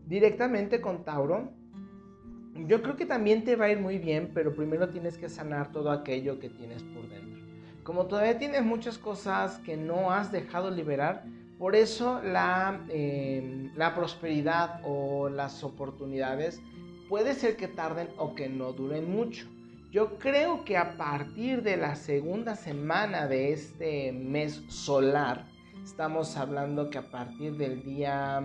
Directamente 0.07 0.81
con 0.81 1.05
Tauro. 1.05 1.53
Yo 2.67 2.83
creo 2.83 2.97
que 2.97 3.07
también 3.07 3.45
te 3.45 3.57
va 3.57 3.67
a 3.67 3.71
ir 3.71 3.79
muy 3.79 3.99
bien, 3.99 4.33
pero 4.35 4.55
primero 4.55 4.89
tienes 4.89 5.17
que 5.17 5.29
sanar 5.29 5.71
todo 5.73 5.91
aquello 5.91 6.39
que 6.39 6.51
tienes 6.51 6.83
por 6.83 7.09
dentro. 7.09 7.30
Como 7.83 8.07
todavía 8.07 8.39
tienes 8.39 8.65
muchas 8.65 8.99
cosas 8.99 9.59
que 9.59 9.77
no 9.77 10.11
has 10.13 10.31
dejado 10.31 10.71
liberar, 10.71 11.25
por 11.59 11.77
eso 11.77 12.21
la, 12.23 12.81
em, 12.89 13.71
la 13.77 13.95
prosperidad 13.95 14.81
o 14.85 15.29
las 15.29 15.63
oportunidades 15.63 16.61
puede 17.09 17.35
ser 17.35 17.57
que 17.57 17.69
tarden 17.69 18.09
o 18.17 18.35
que 18.35 18.49
no 18.49 18.73
duren 18.73 19.11
mucho. 19.11 19.47
Yo 19.91 20.19
creo 20.19 20.65
que 20.65 20.77
a 20.77 20.97
partir 20.97 21.63
de 21.63 21.77
la 21.77 21.97
segunda 21.97 22.55
semana 22.55 23.27
de 23.27 23.53
este 23.53 24.13
mes 24.13 24.63
solar, 24.69 25.47
estamos 25.83 26.37
hablando 26.37 26.91
que 26.91 26.99
a 26.99 27.11
partir 27.11 27.57
del 27.57 27.83
día 27.83 28.41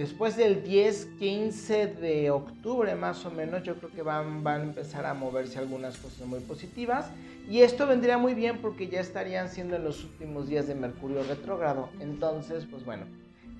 Después 0.00 0.34
del 0.34 0.62
10, 0.62 1.08
15 1.18 1.86
de 1.88 2.30
octubre 2.30 2.94
más 2.94 3.26
o 3.26 3.30
menos, 3.30 3.62
yo 3.64 3.76
creo 3.76 3.90
que 3.90 4.00
van, 4.00 4.42
van 4.42 4.60
a 4.62 4.64
empezar 4.64 5.04
a 5.04 5.12
moverse 5.12 5.58
algunas 5.58 5.98
cosas 5.98 6.26
muy 6.26 6.40
positivas. 6.40 7.10
Y 7.50 7.60
esto 7.60 7.86
vendría 7.86 8.16
muy 8.16 8.32
bien 8.32 8.62
porque 8.62 8.88
ya 8.88 8.98
estarían 8.98 9.50
siendo 9.50 9.76
en 9.76 9.84
los 9.84 10.02
últimos 10.02 10.48
días 10.48 10.66
de 10.68 10.74
Mercurio 10.74 11.22
retrógrado. 11.24 11.90
Entonces, 12.00 12.64
pues 12.64 12.82
bueno, 12.82 13.04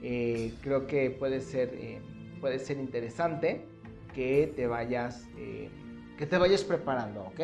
eh, 0.02 0.54
creo 0.62 0.86
que 0.86 1.10
puede 1.10 1.42
ser, 1.42 1.74
eh, 1.74 2.00
puede 2.40 2.58
ser 2.58 2.78
interesante 2.78 3.66
que 4.14 4.50
te 4.56 4.66
vayas, 4.66 5.28
eh, 5.36 5.68
que 6.16 6.24
te 6.24 6.38
vayas 6.38 6.64
preparando, 6.64 7.20
¿ok? 7.20 7.40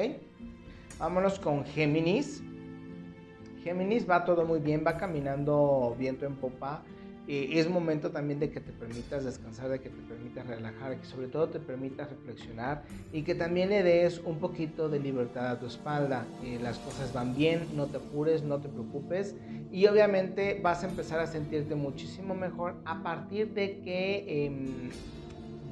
Vámonos 0.99 1.39
con 1.39 1.67
Géminis. 1.67 2.43
Géminis 3.63 4.09
va 4.09 4.25
todo 4.25 4.47
muy 4.47 4.61
bien, 4.61 4.83
va 4.87 4.97
caminando 4.97 5.95
viento 5.99 6.25
en 6.25 6.37
popa 6.37 6.83
eh, 7.29 7.59
es 7.59 7.69
momento 7.69 8.11
también 8.11 8.39
de 8.39 8.51
que 8.51 8.61
te 8.61 8.73
permitas 8.73 9.25
descansar, 9.25 9.69
de 9.69 9.81
que 9.81 9.89
te 9.89 10.01
permitas 10.03 10.47
relajar, 10.47 10.97
que 11.01 11.07
sobre 11.07 11.27
todo 11.27 11.49
te 11.49 11.59
permitas 11.59 12.09
reflexionar 12.09 12.85
y 13.13 13.23
que 13.23 13.35
también 13.35 13.69
le 13.71 13.83
des 13.83 14.21
un 14.25 14.39
poquito 14.39 14.89
de 14.89 15.01
libertad 15.01 15.49
a 15.49 15.59
tu 15.59 15.67
espalda. 15.67 16.25
Eh, 16.45 16.59
las 16.63 16.79
cosas 16.79 17.13
van 17.13 17.35
bien, 17.35 17.67
no 17.75 17.87
te 17.87 17.97
apures, 17.97 18.45
no 18.45 18.61
te 18.61 18.69
preocupes 18.69 19.35
y 19.73 19.87
obviamente 19.87 20.61
vas 20.63 20.85
a 20.85 20.89
empezar 20.89 21.19
a 21.19 21.27
sentirte 21.27 21.75
muchísimo 21.75 22.35
mejor 22.35 22.77
a 22.85 23.03
partir 23.03 23.53
de 23.55 23.81
que 23.81 24.47
em, 24.47 24.91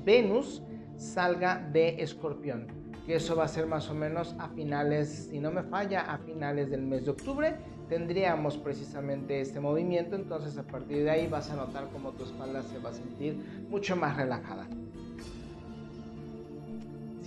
Venus 0.04 0.60
salga 0.96 1.66
de 1.72 2.02
escorpión, 2.02 2.66
que 3.06 3.16
eso 3.16 3.36
va 3.36 3.44
a 3.44 3.48
ser 3.48 3.66
más 3.66 3.88
o 3.90 3.94
menos 3.94 4.34
a 4.38 4.48
finales, 4.48 5.28
si 5.30 5.38
no 5.38 5.52
me 5.52 5.62
falla, 5.62 6.00
a 6.00 6.18
finales 6.18 6.70
del 6.70 6.82
mes 6.82 7.04
de 7.04 7.12
octubre 7.12 7.54
tendríamos 7.88 8.58
precisamente 8.58 9.40
este 9.40 9.60
movimiento, 9.60 10.16
entonces 10.16 10.56
a 10.58 10.66
partir 10.66 11.04
de 11.04 11.10
ahí 11.10 11.26
vas 11.26 11.50
a 11.50 11.56
notar 11.56 11.90
como 11.90 12.14
tu 12.14 12.24
espalda 12.24 12.62
se 12.62 12.78
va 12.78 12.90
a 12.90 12.94
sentir 12.94 13.64
mucho 13.68 13.96
más 13.96 14.16
relajada. 14.16 14.68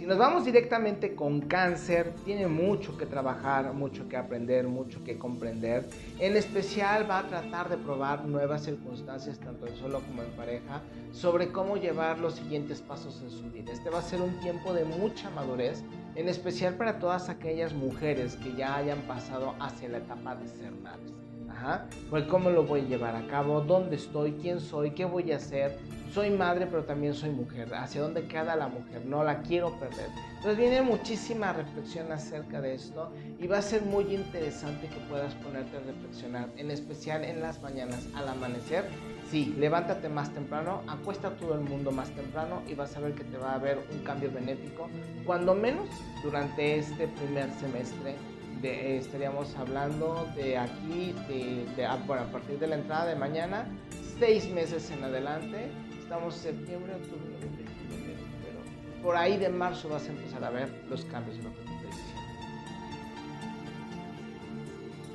Nos 0.07 0.17
vamos 0.17 0.45
directamente 0.45 1.15
con 1.15 1.41
cáncer, 1.41 2.13
tiene 2.23 2.47
mucho 2.47 2.97
que 2.97 3.05
trabajar, 3.05 3.73
mucho 3.73 4.07
que 4.07 4.15
aprender, 4.15 4.65
mucho 4.65 5.03
que 5.03 5.17
comprender. 5.17 5.85
En 6.17 6.37
especial 6.37 7.11
va 7.11 7.19
a 7.19 7.27
tratar 7.27 7.67
de 7.67 7.75
probar 7.75 8.23
nuevas 8.23 8.63
circunstancias, 8.63 9.37
tanto 9.37 9.67
en 9.67 9.75
solo 9.75 9.99
como 9.99 10.23
en 10.23 10.29
pareja, 10.29 10.81
sobre 11.11 11.51
cómo 11.51 11.75
llevar 11.75 12.19
los 12.19 12.35
siguientes 12.35 12.79
pasos 12.79 13.21
en 13.21 13.31
su 13.31 13.51
vida. 13.51 13.73
Este 13.73 13.89
va 13.89 13.99
a 13.99 14.01
ser 14.01 14.21
un 14.21 14.39
tiempo 14.39 14.71
de 14.71 14.85
mucha 14.85 15.29
madurez, 15.31 15.83
en 16.15 16.29
especial 16.29 16.75
para 16.75 16.99
todas 16.99 17.27
aquellas 17.27 17.73
mujeres 17.73 18.37
que 18.37 18.55
ya 18.55 18.77
hayan 18.77 19.01
pasado 19.01 19.55
hacia 19.59 19.89
la 19.89 19.97
etapa 19.97 20.37
de 20.37 20.47
ser 20.47 20.71
madres. 20.71 21.26
Ajá. 21.57 21.85
Pues 22.09 22.25
cómo 22.25 22.51
lo 22.51 22.63
voy 22.63 22.81
a 22.81 22.83
llevar 22.83 23.15
a 23.15 23.25
cabo, 23.27 23.61
dónde 23.61 23.95
estoy, 23.95 24.33
quién 24.33 24.59
soy, 24.59 24.91
qué 24.91 25.05
voy 25.05 25.31
a 25.31 25.37
hacer. 25.37 25.77
Soy 26.13 26.29
madre, 26.29 26.67
pero 26.67 26.83
también 26.83 27.13
soy 27.13 27.31
mujer. 27.31 27.73
¿Hacia 27.73 28.01
dónde 28.01 28.27
queda 28.27 28.55
la 28.55 28.67
mujer? 28.67 29.05
No 29.05 29.23
la 29.23 29.41
quiero 29.41 29.77
perder. 29.79 30.09
Entonces 30.35 30.57
viene 30.57 30.81
muchísima 30.81 31.53
reflexión 31.53 32.11
acerca 32.11 32.61
de 32.61 32.75
esto 32.75 33.11
y 33.39 33.47
va 33.47 33.57
a 33.57 33.61
ser 33.61 33.81
muy 33.83 34.03
interesante 34.15 34.87
que 34.87 34.99
puedas 35.09 35.33
ponerte 35.35 35.77
a 35.77 35.79
reflexionar, 35.81 36.49
en 36.57 36.71
especial 36.71 37.23
en 37.23 37.41
las 37.41 37.61
mañanas 37.61 38.07
al 38.15 38.29
amanecer. 38.29 38.85
Sí, 39.29 39.53
levántate 39.57 40.07
más 40.07 40.33
temprano, 40.33 40.83
acuesta 40.87 41.29
a 41.29 41.31
todo 41.31 41.55
el 41.55 41.61
mundo 41.61 41.91
más 41.91 42.09
temprano 42.11 42.61
y 42.67 42.75
vas 42.75 42.95
a 42.95 43.01
ver 43.01 43.13
que 43.13 43.25
te 43.25 43.37
va 43.37 43.51
a 43.51 43.55
haber 43.55 43.79
un 43.91 43.99
cambio 44.03 44.31
benéfico, 44.31 44.87
cuando 45.25 45.53
menos 45.53 45.89
durante 46.23 46.77
este 46.77 47.07
primer 47.09 47.51
semestre 47.59 48.15
de, 48.61 48.97
estaríamos 48.97 49.55
hablando 49.55 50.27
de 50.35 50.57
aquí, 50.57 51.13
de, 51.27 51.85
ah, 51.85 51.99
bueno, 52.05 52.23
a 52.23 52.31
partir 52.31 52.59
de 52.59 52.67
la 52.67 52.75
entrada 52.75 53.05
de 53.05 53.15
mañana, 53.15 53.67
seis 54.19 54.49
meses 54.49 54.89
en 54.91 55.03
adelante, 55.03 55.69
estamos 55.99 56.35
septiembre, 56.35 56.95
octubre, 56.95 57.35
pero 58.43 59.03
por 59.03 59.15
ahí 59.15 59.37
de 59.37 59.49
marzo 59.49 59.89
vas 59.89 60.07
a 60.07 60.11
empezar 60.11 60.43
a 60.43 60.49
ver 60.49 60.69
los 60.89 61.05
cambios 61.05 61.37
en 61.37 61.45
lo 61.45 61.53
que 61.53 61.66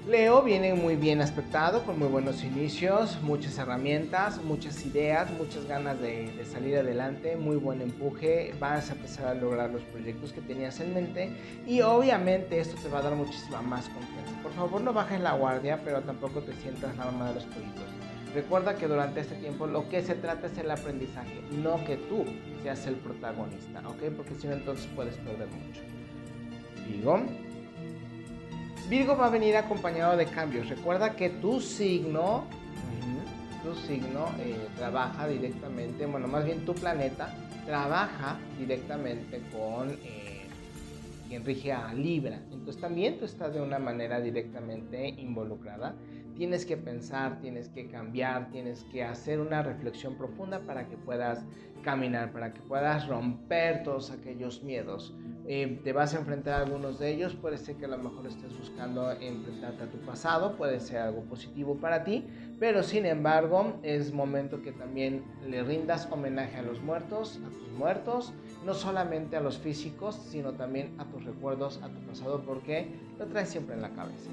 Leo 0.07 0.43
viene 0.43 0.75
muy 0.75 0.97
bien 0.97 1.21
aspectado, 1.21 1.85
con 1.85 1.97
muy 1.97 2.09
buenos 2.09 2.43
inicios, 2.43 3.23
muchas 3.23 3.57
herramientas, 3.59 4.43
muchas 4.43 4.85
ideas, 4.85 5.31
muchas 5.39 5.65
ganas 5.67 6.01
de, 6.01 6.45
salir 6.45 6.77
adelante, 6.77 7.37
muy 7.37 7.55
buen 7.55 7.81
empuje, 7.81 8.53
vas 8.59 8.91
a 8.91 8.95
empezar 8.95 9.29
a 9.29 9.35
lograr 9.35 9.71
los 9.71 9.83
proyectos 9.83 10.33
que 10.33 10.41
tenías 10.41 10.81
en 10.81 10.93
mente 10.93 11.31
y 11.69 11.83
obviamente 11.83 12.59
esto 12.59 12.77
te 12.83 12.89
va 12.89 12.99
a 12.99 13.03
dar 13.03 13.15
muchísima 13.15 13.63
más 13.63 13.89
confianza. 13.91 14.43
Por 14.43 14.53
favor 14.55 14.81
no 14.81 14.93
bajes 14.93 15.21
la 15.21 15.35
guardia, 15.35 15.81
pero 15.85 16.01
tampoco 16.01 16.41
te 16.41 16.53
sientas 16.55 16.97
la 16.97 17.05
mamá 17.05 17.29
de 17.29 17.37
los 17.37 17.45
pollitos. 17.45 17.85
Recuerda 18.35 18.75
que 18.75 18.89
durante 18.89 19.21
este 19.21 19.37
tiempo 19.37 19.69
lo 19.69 19.89
que 19.89 20.03
se 20.03 20.17
trata 20.17 20.49
es 20.49 20.59
el 20.59 20.69
aprendizaje, 20.69 21.43
no 21.63 21.85
que 21.85 21.97
tú 21.97 22.25
seas 22.65 22.85
el 22.89 22.97
protagonista, 22.97 23.81
¿ok? 23.87 24.13
Porque 24.17 24.35
si 24.35 24.49
no 24.49 24.55
entonces 24.55 24.89
puedes 24.97 25.15
perder 25.19 25.47
mucho. 25.47 25.81
Virgo 28.93 29.17
va 29.17 29.29
a 29.29 29.31
venir 29.31 29.57
acompañado 29.57 30.19
de 30.19 30.27
cambios. 30.27 30.69
Recuerda 30.69 31.17
que 31.17 31.31
tu 31.31 31.63
signo, 31.63 32.45
tu 33.63 33.75
signo 33.75 34.27
eh, 34.39 34.69
trabaja 34.77 35.27
directamente, 35.27 36.05
bueno, 36.05 36.29
más 36.29 36.45
bien 36.45 36.67
tu 36.67 36.75
planeta 36.75 37.35
trabaja 37.65 38.37
directamente 38.59 39.41
con 39.51 39.93
eh, 40.05 40.43
quien 41.27 41.43
rige 41.43 41.73
a 41.73 41.95
Libra. 41.95 42.43
Entonces 42.53 42.83
también 42.83 43.19
tú 43.19 43.25
estás 43.25 43.55
de 43.55 43.63
una 43.63 43.79
manera 43.79 44.21
directamente 44.21 45.09
involucrada. 45.09 45.95
Tienes 46.37 46.67
que 46.67 46.77
pensar, 46.77 47.41
tienes 47.41 47.71
que 47.71 47.89
cambiar, 47.89 48.51
tienes 48.51 48.85
que 48.93 49.05
hacer 49.05 49.41
una 49.41 49.63
reflexión 49.63 50.17
profunda 50.17 50.59
para 50.67 50.87
que 50.87 50.99
puedas 50.99 51.47
caminar, 51.83 52.31
para 52.31 52.53
que 52.53 52.61
puedas 52.61 53.09
romper 53.09 53.85
todos 53.85 54.11
aquellos 54.11 54.63
miedos. 54.63 55.15
Eh, 55.47 55.81
te 55.83 55.93
vas 55.93 56.15
a 56.15 56.19
enfrentar 56.19 56.61
a 56.61 56.65
algunos 56.65 57.01
de 57.01 57.11
ellos, 57.11 57.35
puede 57.35 57.59
ser 57.59 57.75
que 57.77 57.87
a 57.87 57.89
lo 57.89 57.99
mejor 57.99 58.27
estés 58.29 58.57
buscando 58.57 59.11
enfrentarte 59.11 59.85
a 59.85 59.87
tu 59.91 59.99
pasado, 59.99 60.57
puede 60.57 60.79
ser 60.79 60.99
algo 60.99 61.23
positivo 61.23 61.77
para 61.77 62.05
ti, 62.05 62.25
pero 62.61 62.85
sin 62.85 63.07
embargo 63.07 63.81
es 63.83 64.13
momento 64.13 64.63
que 64.63 64.71
también 64.71 65.25
le 65.49 65.65
rindas 65.65 66.07
homenaje 66.13 66.59
a 66.59 66.63
los 66.63 66.81
muertos, 66.81 67.41
a 67.45 67.49
tus 67.51 67.69
muertos, 67.77 68.33
no 68.65 68.73
solamente 68.73 69.37
a 69.37 69.41
los 69.41 69.59
físicos, 69.59 70.15
sino 70.15 70.53
también 70.53 70.95
a 70.99 71.07
tus 71.07 71.25
recuerdos, 71.25 71.81
a 71.83 71.89
tu 71.89 72.01
pasado, 72.07 72.43
porque 72.47 72.95
lo 73.19 73.27
traes 73.27 73.49
siempre 73.49 73.75
en 73.75 73.83
la 73.83 73.91
cabeza. 73.91 74.31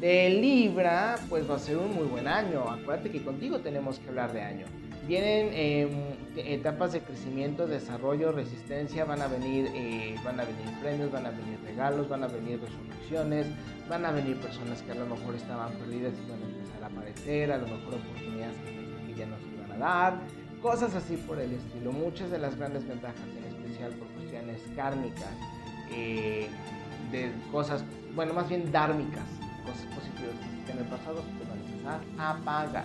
De 0.00 0.30
Libra, 0.30 1.16
pues 1.28 1.48
va 1.48 1.56
a 1.56 1.58
ser 1.58 1.76
un 1.76 1.94
muy 1.94 2.06
buen 2.06 2.26
año. 2.26 2.68
Acuérdate 2.68 3.10
que 3.10 3.22
contigo 3.22 3.60
tenemos 3.60 3.98
que 4.00 4.08
hablar 4.08 4.32
de 4.32 4.42
año. 4.42 4.66
Vienen 5.06 5.50
em, 5.52 5.90
etapas 6.36 6.92
de 6.92 7.00
crecimiento, 7.00 7.66
desarrollo, 7.66 8.30
resistencia, 8.30 9.04
van 9.04 9.20
a 9.20 9.26
venir, 9.26 9.68
eh, 9.74 10.14
van 10.24 10.38
a 10.38 10.44
venir 10.44 10.78
premios, 10.80 11.10
van 11.10 11.26
a 11.26 11.30
venir 11.30 11.58
regalos, 11.64 12.08
van 12.08 12.22
a 12.22 12.28
venir 12.28 12.60
resoluciones, 12.60 13.48
van 13.88 14.04
a 14.04 14.12
venir 14.12 14.36
personas 14.36 14.80
que 14.82 14.92
a 14.92 14.94
lo 14.94 15.06
mejor 15.06 15.34
estaban 15.34 15.72
perdidas 15.72 16.12
y 16.14 16.30
van 16.30 16.40
a 16.40 16.46
empezar 16.46 16.84
a 16.84 16.86
aparecer, 16.86 17.50
a 17.50 17.58
lo 17.58 17.66
mejor 17.66 17.94
oportunidades 17.94 18.56
que, 18.58 19.14
ya 19.14 19.26
nos 19.26 19.40
iban 19.42 19.72
a 19.72 19.76
dar, 19.76 20.20
cosas 20.62 20.94
así 20.94 21.16
por 21.16 21.38
el 21.40 21.52
estilo. 21.52 21.92
Muchas 21.92 22.30
de 22.30 22.38
las 22.38 22.56
grandes 22.56 22.86
ventajas, 22.86 23.20
en 23.36 23.44
especial 23.56 23.92
por 23.94 24.08
cuestiones 24.08 24.60
kármicas, 24.76 25.34
eh, 25.90 26.48
de 27.10 27.32
cosas, 27.50 27.84
bueno, 28.14 28.32
más 28.34 28.48
bien 28.48 28.70
dármicas, 28.70 29.26
cosas 29.66 29.84
positivas 29.94 30.36
que 30.64 30.72
en 30.72 30.78
el 30.78 30.84
pasado 30.84 31.22
se 31.22 31.44
van 31.50 31.58
a 31.58 32.00
empezar 32.00 32.00
a 32.18 32.44
pagar. 32.44 32.84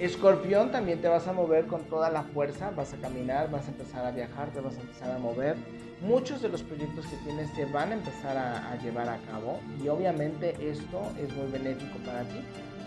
Escorpión 0.00 0.70
también 0.70 1.02
te 1.02 1.08
vas 1.08 1.28
a 1.28 1.34
mover 1.34 1.66
con 1.66 1.82
toda 1.82 2.08
la 2.08 2.22
fuerza, 2.22 2.70
vas 2.70 2.94
a 2.94 2.96
caminar, 2.96 3.50
vas 3.50 3.66
a 3.66 3.70
empezar 3.70 4.06
a 4.06 4.10
viajar, 4.10 4.48
te 4.50 4.58
vas 4.58 4.78
a 4.78 4.80
empezar 4.80 5.10
a 5.10 5.18
mover. 5.18 5.56
Muchos 6.00 6.40
de 6.40 6.48
los 6.48 6.62
proyectos 6.62 7.06
que 7.06 7.16
tienes 7.16 7.50
se 7.50 7.66
van 7.66 7.90
a 7.90 7.94
empezar 7.96 8.34
a, 8.34 8.78
llevar 8.82 9.10
a 9.10 9.18
cabo 9.30 9.60
y 9.78 9.88
obviamente 9.88 10.56
esto 10.58 11.02
es 11.20 11.30
muy 11.36 11.50
benéfico 11.50 11.98
para 11.98 12.22
ti 12.22 12.40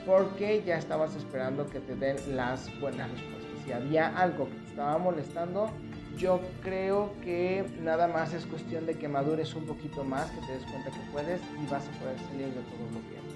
porque 0.07 0.63
ya 0.65 0.77
estabas 0.77 1.15
esperando 1.15 1.69
que 1.69 1.79
te 1.81 1.95
den 1.95 2.17
las 2.35 2.67
buenas 2.81 3.11
respuestas. 3.11 3.63
Si 3.63 3.71
había 3.71 4.07
algo 4.17 4.49
que 4.49 4.55
te 4.55 4.69
estaba 4.69 4.97
molestando, 4.97 5.69
yo 6.17 6.41
creo 6.63 7.13
que 7.21 7.63
nada 7.79 8.07
más 8.07 8.33
es 8.33 8.47
cuestión 8.47 8.87
de 8.87 8.95
que 8.95 9.07
madures 9.07 9.53
un 9.53 9.67
poquito 9.67 10.03
más, 10.03 10.31
que 10.31 10.41
te 10.47 10.53
des 10.53 10.63
cuenta 10.63 10.89
que 10.89 11.11
puedes 11.11 11.39
y 11.63 11.71
vas 11.71 11.87
a 11.87 11.91
poder 11.99 12.17
salir 12.27 12.47
de 12.47 12.61
todo 12.61 12.89
lo 12.91 13.07
que 13.07 13.32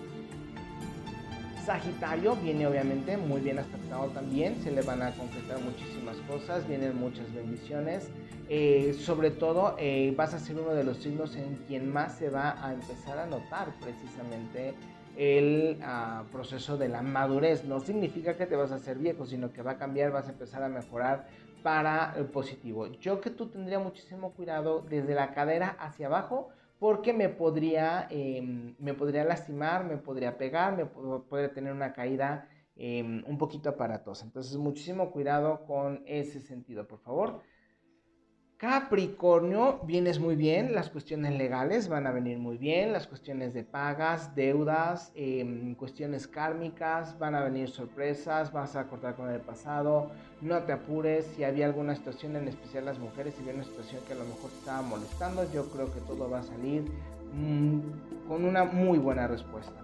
Sagitario 1.67 2.37
viene 2.37 2.65
obviamente 2.65 3.17
muy 3.17 3.41
bien 3.41 3.59
aspectado 3.59 4.05
también, 4.11 4.55
se 4.63 4.71
le 4.71 4.83
van 4.83 5.01
a 5.01 5.11
concretar 5.11 5.59
muchísimas 5.59 6.15
cosas, 6.19 6.65
vienen 6.65 6.97
muchas 6.97 7.29
bendiciones, 7.33 8.09
eh, 8.47 8.95
sobre 8.97 9.31
todo 9.31 9.75
eh, 9.77 10.13
vas 10.15 10.33
a 10.33 10.39
ser 10.39 10.55
uno 10.55 10.73
de 10.73 10.85
los 10.85 10.95
signos 10.95 11.35
en 11.35 11.57
quien 11.67 11.91
más 11.91 12.17
se 12.17 12.29
va 12.29 12.55
a 12.65 12.71
empezar 12.71 13.17
a 13.17 13.25
notar 13.25 13.67
precisamente 13.81 14.75
el 15.17 15.77
ah, 15.83 16.23
proceso 16.31 16.77
de 16.77 16.87
la 16.87 17.01
madurez. 17.01 17.65
No 17.65 17.81
significa 17.81 18.37
que 18.37 18.45
te 18.45 18.55
vas 18.55 18.71
a 18.71 18.75
hacer 18.75 18.97
viejo, 18.97 19.25
sino 19.25 19.51
que 19.51 19.61
va 19.61 19.71
a 19.71 19.77
cambiar, 19.77 20.13
vas 20.13 20.27
a 20.27 20.31
empezar 20.31 20.63
a 20.63 20.69
mejorar 20.69 21.27
para 21.63 22.13
el 22.15 22.27
positivo. 22.27 22.87
Yo 23.01 23.19
que 23.19 23.29
tú 23.29 23.47
tendría 23.47 23.79
muchísimo 23.79 24.31
cuidado 24.31 24.85
desde 24.89 25.13
la 25.15 25.33
cadera 25.33 25.75
hacia 25.81 26.07
abajo 26.07 26.47
porque 26.79 27.13
me 27.13 27.29
podría, 27.29 28.07
em, 28.09 28.75
me 28.79 28.93
podría 28.93 29.23
lastimar, 29.23 29.83
me 29.85 29.97
podría 29.97 30.37
pegar, 30.37 30.75
me 30.77 30.85
podría 30.85 31.53
tener 31.53 31.73
una 31.73 31.93
caída 31.93 32.47
em, 32.75 33.23
un 33.27 33.37
poquito 33.39 33.69
aparatosa. 33.69 34.25
Entonces, 34.25 34.55
muchísimo 34.57 35.11
cuidado 35.11 35.65
con 35.65 36.03
ese 36.05 36.39
sentido, 36.39 36.87
por 36.87 36.99
favor. 36.99 37.41
Capricornio, 38.57 39.81
vienes 39.83 40.19
muy 40.19 40.35
bien, 40.35 40.73
las 40.73 40.89
cuestiones 40.89 41.37
legales 41.37 41.87
van 41.87 42.07
a 42.07 42.11
venir 42.11 42.39
muy 42.39 42.57
bien, 42.57 42.91
las 42.91 43.05
cuestiones 43.05 43.53
de 43.53 43.63
pagas, 43.63 44.33
deudas, 44.33 45.11
em, 45.13 45.75
cuestiones 45.75 46.27
kármicas, 46.27 47.19
van 47.19 47.35
a 47.35 47.43
venir 47.43 47.69
sorpresas, 47.69 48.51
vas 48.51 48.75
a 48.75 48.87
cortar 48.87 49.15
con 49.15 49.29
el 49.29 49.41
pasado, 49.41 50.09
no 50.41 50.63
te 50.63 50.71
apures, 50.71 51.27
si 51.35 51.43
había 51.43 51.67
alguna 51.67 51.93
situación, 51.95 52.35
en 52.35 52.47
especial 52.47 52.85
las 52.85 52.97
mujeres, 52.97 53.35
si 53.35 53.41
había 53.41 53.53
una 53.53 53.63
situación 53.63 54.01
que 54.07 54.13
a 54.13 54.15
lo 54.15 54.25
mejor 54.25 54.49
te 54.49 54.57
estaba 54.57 54.81
molestando, 54.81 55.51
yo 55.53 55.69
creo 55.69 55.93
que 55.93 55.99
todo 56.01 56.27
va 56.27 56.39
a 56.39 56.43
salir 56.43 56.81
mm, 57.35 58.27
con 58.27 58.43
una 58.43 58.63
muy 58.63 58.97
buena 58.97 59.27
respuesta. 59.27 59.79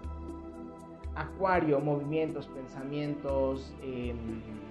Acuario, 1.14 1.78
movimientos, 1.78 2.48
pensamientos, 2.48 3.72
em, 3.84 4.63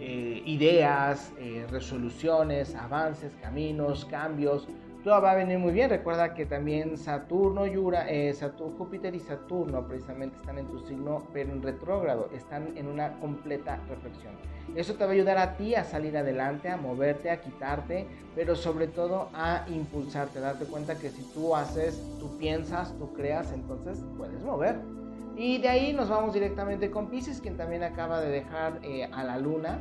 eh, 0.00 0.42
ideas, 0.44 1.32
eh, 1.38 1.66
resoluciones, 1.70 2.74
avances, 2.74 3.32
caminos, 3.40 4.04
cambios, 4.04 4.66
todo 5.04 5.20
va 5.20 5.32
a 5.32 5.34
venir 5.34 5.58
muy 5.58 5.72
bien. 5.72 5.90
Recuerda 5.90 6.32
que 6.32 6.46
también 6.46 6.96
Saturno, 6.96 7.66
Yura, 7.66 8.10
eh, 8.10 8.32
Saturno, 8.32 8.74
Júpiter 8.78 9.14
y 9.14 9.20
Saturno 9.20 9.86
precisamente 9.86 10.36
están 10.36 10.58
en 10.58 10.66
tu 10.66 10.78
signo, 10.80 11.28
pero 11.30 11.52
en 11.52 11.62
retrógrado, 11.62 12.30
están 12.34 12.74
en 12.74 12.86
una 12.86 13.12
completa 13.20 13.78
reflexión. 13.86 14.32
Eso 14.74 14.94
te 14.94 15.04
va 15.04 15.10
a 15.10 15.12
ayudar 15.12 15.36
a 15.36 15.58
ti 15.58 15.74
a 15.74 15.84
salir 15.84 16.16
adelante, 16.16 16.70
a 16.70 16.78
moverte, 16.78 17.30
a 17.30 17.38
quitarte, 17.42 18.06
pero 18.34 18.56
sobre 18.56 18.86
todo 18.86 19.28
a 19.34 19.66
impulsarte, 19.68 20.38
a 20.38 20.42
darte 20.42 20.64
cuenta 20.64 20.98
que 20.98 21.10
si 21.10 21.22
tú 21.34 21.54
haces, 21.54 22.02
tú 22.18 22.38
piensas, 22.38 22.96
tú 22.98 23.12
creas, 23.12 23.52
entonces 23.52 24.02
puedes 24.16 24.42
mover. 24.42 24.76
Y 25.36 25.58
de 25.58 25.68
ahí 25.68 25.92
nos 25.92 26.08
vamos 26.08 26.32
directamente 26.32 26.90
con 26.90 27.08
Pisces, 27.08 27.40
quien 27.40 27.56
también 27.56 27.82
acaba 27.82 28.20
de 28.20 28.30
dejar 28.30 28.78
eh, 28.82 29.08
a 29.12 29.24
la 29.24 29.38
luna. 29.38 29.80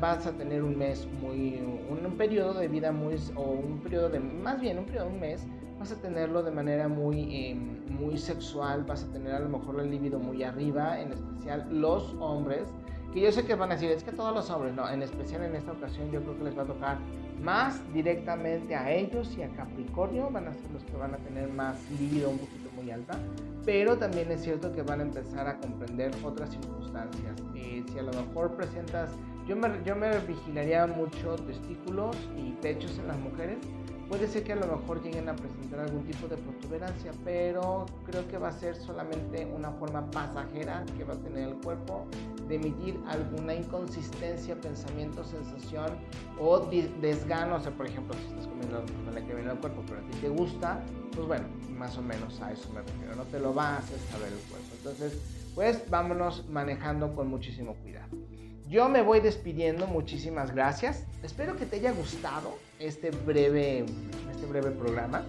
Vas 0.00 0.24
a 0.26 0.32
tener 0.32 0.62
un 0.62 0.78
mes 0.78 1.08
muy, 1.20 1.60
un, 1.90 2.16
periodo 2.16 2.54
de 2.54 2.68
vida 2.68 2.92
muy, 2.92 3.16
o 3.34 3.42
un 3.42 3.80
periodo 3.80 4.08
de, 4.08 4.20
más 4.20 4.60
bien 4.60 4.78
un 4.78 4.84
periodo, 4.84 5.08
un 5.08 5.18
mes, 5.18 5.44
vas 5.80 5.90
a 5.90 5.96
tenerlo 5.96 6.44
de 6.44 6.52
manera 6.52 6.86
muy, 6.86 7.50
em, 7.50 7.84
muy 7.88 8.16
sexual, 8.16 8.84
vas 8.84 9.02
a 9.02 9.12
tener 9.12 9.32
a 9.34 9.40
lo 9.40 9.48
mejor 9.48 9.80
el 9.80 9.90
libido 9.90 10.20
muy 10.20 10.44
arriba, 10.44 11.00
en 11.00 11.12
especial 11.12 11.66
los 11.70 12.14
hombres, 12.20 12.68
que 13.12 13.20
yo 13.20 13.32
sé 13.32 13.44
que 13.44 13.56
van 13.56 13.72
a 13.72 13.74
decir, 13.74 13.90
es 13.90 14.04
que 14.04 14.12
todos 14.12 14.32
los 14.32 14.48
hombres, 14.50 14.74
no, 14.74 14.88
en 14.88 15.02
especial 15.02 15.42
en 15.42 15.56
esta 15.56 15.72
ocasión 15.72 16.10
yo 16.12 16.22
creo 16.22 16.38
que 16.38 16.44
les 16.44 16.56
va 16.56 16.62
a 16.62 16.66
tocar 16.66 16.98
más 17.42 17.80
directamente 17.92 18.74
a 18.74 18.90
ellos 18.90 19.34
y 19.36 19.42
a 19.42 19.48
Capricornio, 19.48 20.30
van 20.30 20.48
a 20.48 20.54
ser 20.54 20.70
los 20.72 20.84
que 20.84 20.96
van 20.96 21.14
a 21.14 21.18
tener 21.18 21.48
más 21.50 21.78
libido 21.98 22.30
un 22.30 22.38
poquito 22.38 22.70
muy 22.74 22.90
alta, 22.90 23.18
pero 23.64 23.98
también 23.98 24.30
es 24.30 24.42
cierto 24.42 24.72
que 24.72 24.82
van 24.82 25.00
a 25.00 25.02
empezar 25.04 25.46
a 25.46 25.58
comprender 25.58 26.12
otras 26.24 26.50
circunstancias. 26.50 27.40
Eh, 27.54 27.84
si 27.92 27.98
a 27.98 28.02
lo 28.02 28.12
mejor 28.12 28.56
presentas 28.56 29.10
yo 29.46 29.56
me, 29.56 29.68
yo 29.84 29.96
me 29.96 30.18
vigilaría 30.20 30.86
mucho 30.86 31.36
testículos 31.36 32.16
y 32.36 32.52
pechos 32.60 32.98
en 32.98 33.08
las 33.08 33.18
mujeres. 33.18 33.56
Puede 34.08 34.26
ser 34.26 34.42
que 34.42 34.54
a 34.54 34.56
lo 34.56 34.66
mejor 34.66 35.02
lleguen 35.02 35.28
a 35.28 35.36
presentar 35.36 35.80
algún 35.80 36.02
tipo 36.04 36.26
de 36.28 36.36
protuberancia, 36.38 37.12
pero 37.24 37.84
creo 38.06 38.26
que 38.26 38.38
va 38.38 38.48
a 38.48 38.52
ser 38.52 38.74
solamente 38.74 39.44
una 39.44 39.70
forma 39.72 40.10
pasajera 40.10 40.86
que 40.96 41.04
va 41.04 41.12
a 41.12 41.18
tener 41.18 41.48
el 41.50 41.54
cuerpo 41.56 42.06
de 42.48 42.54
emitir 42.54 42.98
alguna 43.06 43.54
inconsistencia, 43.54 44.58
pensamiento, 44.58 45.22
sensación 45.24 45.90
o 46.40 46.58
desgano. 47.02 47.56
O 47.56 47.60
sea, 47.60 47.70
por 47.72 47.86
ejemplo, 47.86 48.14
si 48.14 48.28
estás 48.28 48.46
comiendo 48.46 48.78
algo 48.78 49.26
que 49.26 49.34
viene 49.34 49.50
al 49.50 49.60
cuerpo, 49.60 49.82
pero 49.86 50.00
a 50.00 50.02
ti 50.04 50.18
te 50.22 50.28
gusta, 50.30 50.80
pues 51.14 51.26
bueno, 51.26 51.44
más 51.76 51.98
o 51.98 52.02
menos 52.02 52.40
a 52.40 52.50
eso 52.50 52.72
me 52.72 52.80
refiero. 52.80 53.14
No 53.14 53.24
te 53.24 53.38
lo 53.38 53.54
va 53.54 53.76
a 53.76 53.82
saber 53.82 54.32
el 54.32 54.40
cuerpo. 54.48 54.68
Entonces, 54.78 55.18
pues 55.54 55.82
vámonos 55.90 56.48
manejando 56.48 57.14
con 57.14 57.28
muchísimo 57.28 57.74
cuidado. 57.74 58.08
Yo 58.68 58.86
me 58.90 59.00
voy 59.00 59.20
despidiendo, 59.20 59.86
muchísimas 59.86 60.54
gracias. 60.54 61.06
Espero 61.22 61.56
que 61.56 61.64
te 61.64 61.76
haya 61.76 61.90
gustado 61.92 62.58
este 62.78 63.10
breve, 63.10 63.86
este 64.30 64.44
breve 64.46 64.72
programa. 64.72 65.24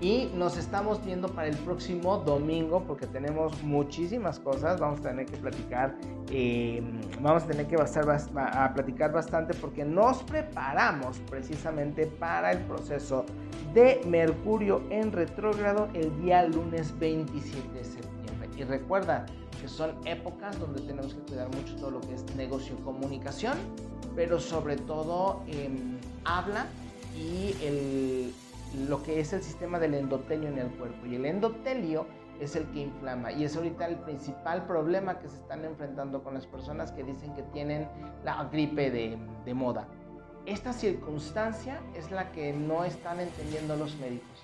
Y 0.00 0.30
nos 0.34 0.56
estamos 0.56 1.04
viendo 1.04 1.28
para 1.28 1.48
el 1.48 1.56
próximo 1.58 2.16
domingo 2.16 2.82
porque 2.84 3.06
tenemos 3.06 3.62
muchísimas 3.62 4.38
cosas. 4.38 4.80
Vamos 4.80 5.00
a 5.00 5.10
tener 5.10 5.26
que 5.26 5.36
platicar, 5.36 5.96
eh, 6.30 6.82
vamos 7.20 7.42
a 7.42 7.46
tener 7.46 7.66
que 7.66 7.76
basar, 7.76 8.08
a 8.08 8.72
platicar 8.72 9.12
bastante 9.12 9.52
porque 9.52 9.84
nos 9.84 10.22
preparamos 10.22 11.18
precisamente 11.28 12.06
para 12.06 12.52
el 12.52 12.60
proceso 12.60 13.26
de 13.74 14.00
Mercurio 14.06 14.82
en 14.88 15.12
retrógrado 15.12 15.88
el 15.92 16.22
día 16.22 16.44
lunes 16.44 16.98
27 16.98 17.68
de 17.74 17.84
septiembre. 17.84 18.48
Y 18.56 18.64
recuerda, 18.64 19.26
que 19.60 19.68
son 19.68 19.94
épocas 20.06 20.58
donde 20.58 20.80
tenemos 20.82 21.14
que 21.14 21.20
cuidar 21.20 21.48
mucho 21.54 21.76
todo 21.76 21.90
lo 21.90 22.00
que 22.00 22.14
es 22.14 22.24
negocio 22.36 22.76
comunicación, 22.84 23.58
pero 24.14 24.40
sobre 24.40 24.76
todo 24.76 25.42
em, 25.46 25.98
habla 26.24 26.66
y 27.16 27.54
el, 27.62 28.34
lo 28.88 29.02
que 29.02 29.20
es 29.20 29.32
el 29.32 29.42
sistema 29.42 29.78
del 29.78 29.94
endotelio 29.94 30.48
en 30.48 30.58
el 30.58 30.68
cuerpo. 30.68 31.06
Y 31.06 31.16
el 31.16 31.24
endotelio 31.24 32.06
es 32.40 32.54
el 32.54 32.66
que 32.70 32.80
inflama 32.80 33.32
y 33.32 33.44
es 33.44 33.56
ahorita 33.56 33.86
el 33.86 33.96
principal 33.96 34.66
problema 34.66 35.18
que 35.18 35.28
se 35.28 35.36
están 35.36 35.64
enfrentando 35.64 36.22
con 36.22 36.34
las 36.34 36.46
personas 36.46 36.92
que 36.92 37.02
dicen 37.02 37.34
que 37.34 37.42
tienen 37.42 37.88
la 38.24 38.44
gripe 38.44 38.90
de, 38.90 39.18
de 39.44 39.54
moda. 39.54 39.88
Esta 40.46 40.72
circunstancia 40.72 41.80
es 41.94 42.10
la 42.10 42.30
que 42.32 42.52
no 42.52 42.84
están 42.84 43.20
entendiendo 43.20 43.76
los 43.76 43.96
médicos 43.96 44.38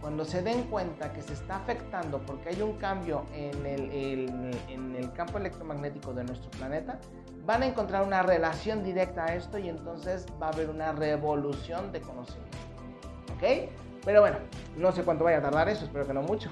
cuando 0.00 0.24
se 0.24 0.42
den 0.42 0.64
cuenta 0.64 1.12
que 1.12 1.22
se 1.22 1.32
está 1.32 1.56
afectando 1.56 2.20
porque 2.20 2.50
hay 2.50 2.62
un 2.62 2.76
cambio 2.78 3.24
en 3.32 3.66
el, 3.66 5.12
campo 5.14 5.38
electromagnético 5.38 6.12
de 6.12 6.24
nuestro 6.24 6.50
planeta, 6.52 7.00
van 7.44 7.62
a 7.62 7.66
encontrar 7.66 8.06
una 8.06 8.22
relación 8.22 8.84
directa 8.84 9.24
a 9.24 9.34
esto 9.34 9.58
y 9.58 9.68
entonces 9.68 10.26
va 10.40 10.46
a 10.46 10.50
haber 10.50 10.70
una 10.70 10.92
revolución 10.92 11.90
de 11.90 12.00
conocimiento. 12.00 12.58
¿Ok? 13.34 13.70
Pero 14.04 14.20
bueno, 14.20 14.38
no 14.76 14.92
sé 14.92 15.02
cuánto 15.02 15.24
vaya 15.24 15.38
a 15.38 15.42
tardar 15.42 15.68
eso, 15.68 15.84
espero 15.84 16.06
que 16.06 16.14
no 16.14 16.22
mucho. 16.22 16.48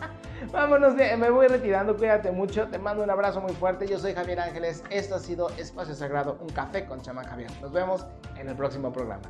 Vámonos, 0.52 0.94
me 0.94 1.30
voy 1.30 1.48
retirando, 1.48 1.96
cuídate 1.96 2.30
mucho, 2.30 2.68
te 2.68 2.78
mando 2.78 3.02
un 3.02 3.10
abrazo 3.10 3.40
muy 3.40 3.52
fuerte, 3.52 3.86
yo 3.88 3.98
soy 3.98 4.14
Javier 4.14 4.40
Ángeles, 4.40 4.84
esto 4.90 5.16
ha 5.16 5.18
sido 5.18 5.48
Espacio 5.50 5.94
Sagrado, 5.94 6.38
un 6.40 6.48
café 6.50 6.84
con 6.86 7.00
chamán 7.00 7.26
Javier. 7.26 7.50
Nos 7.60 7.72
vemos 7.72 8.06
en 8.36 8.48
el 8.48 8.56
próximo 8.56 8.92
programa. 8.92 9.22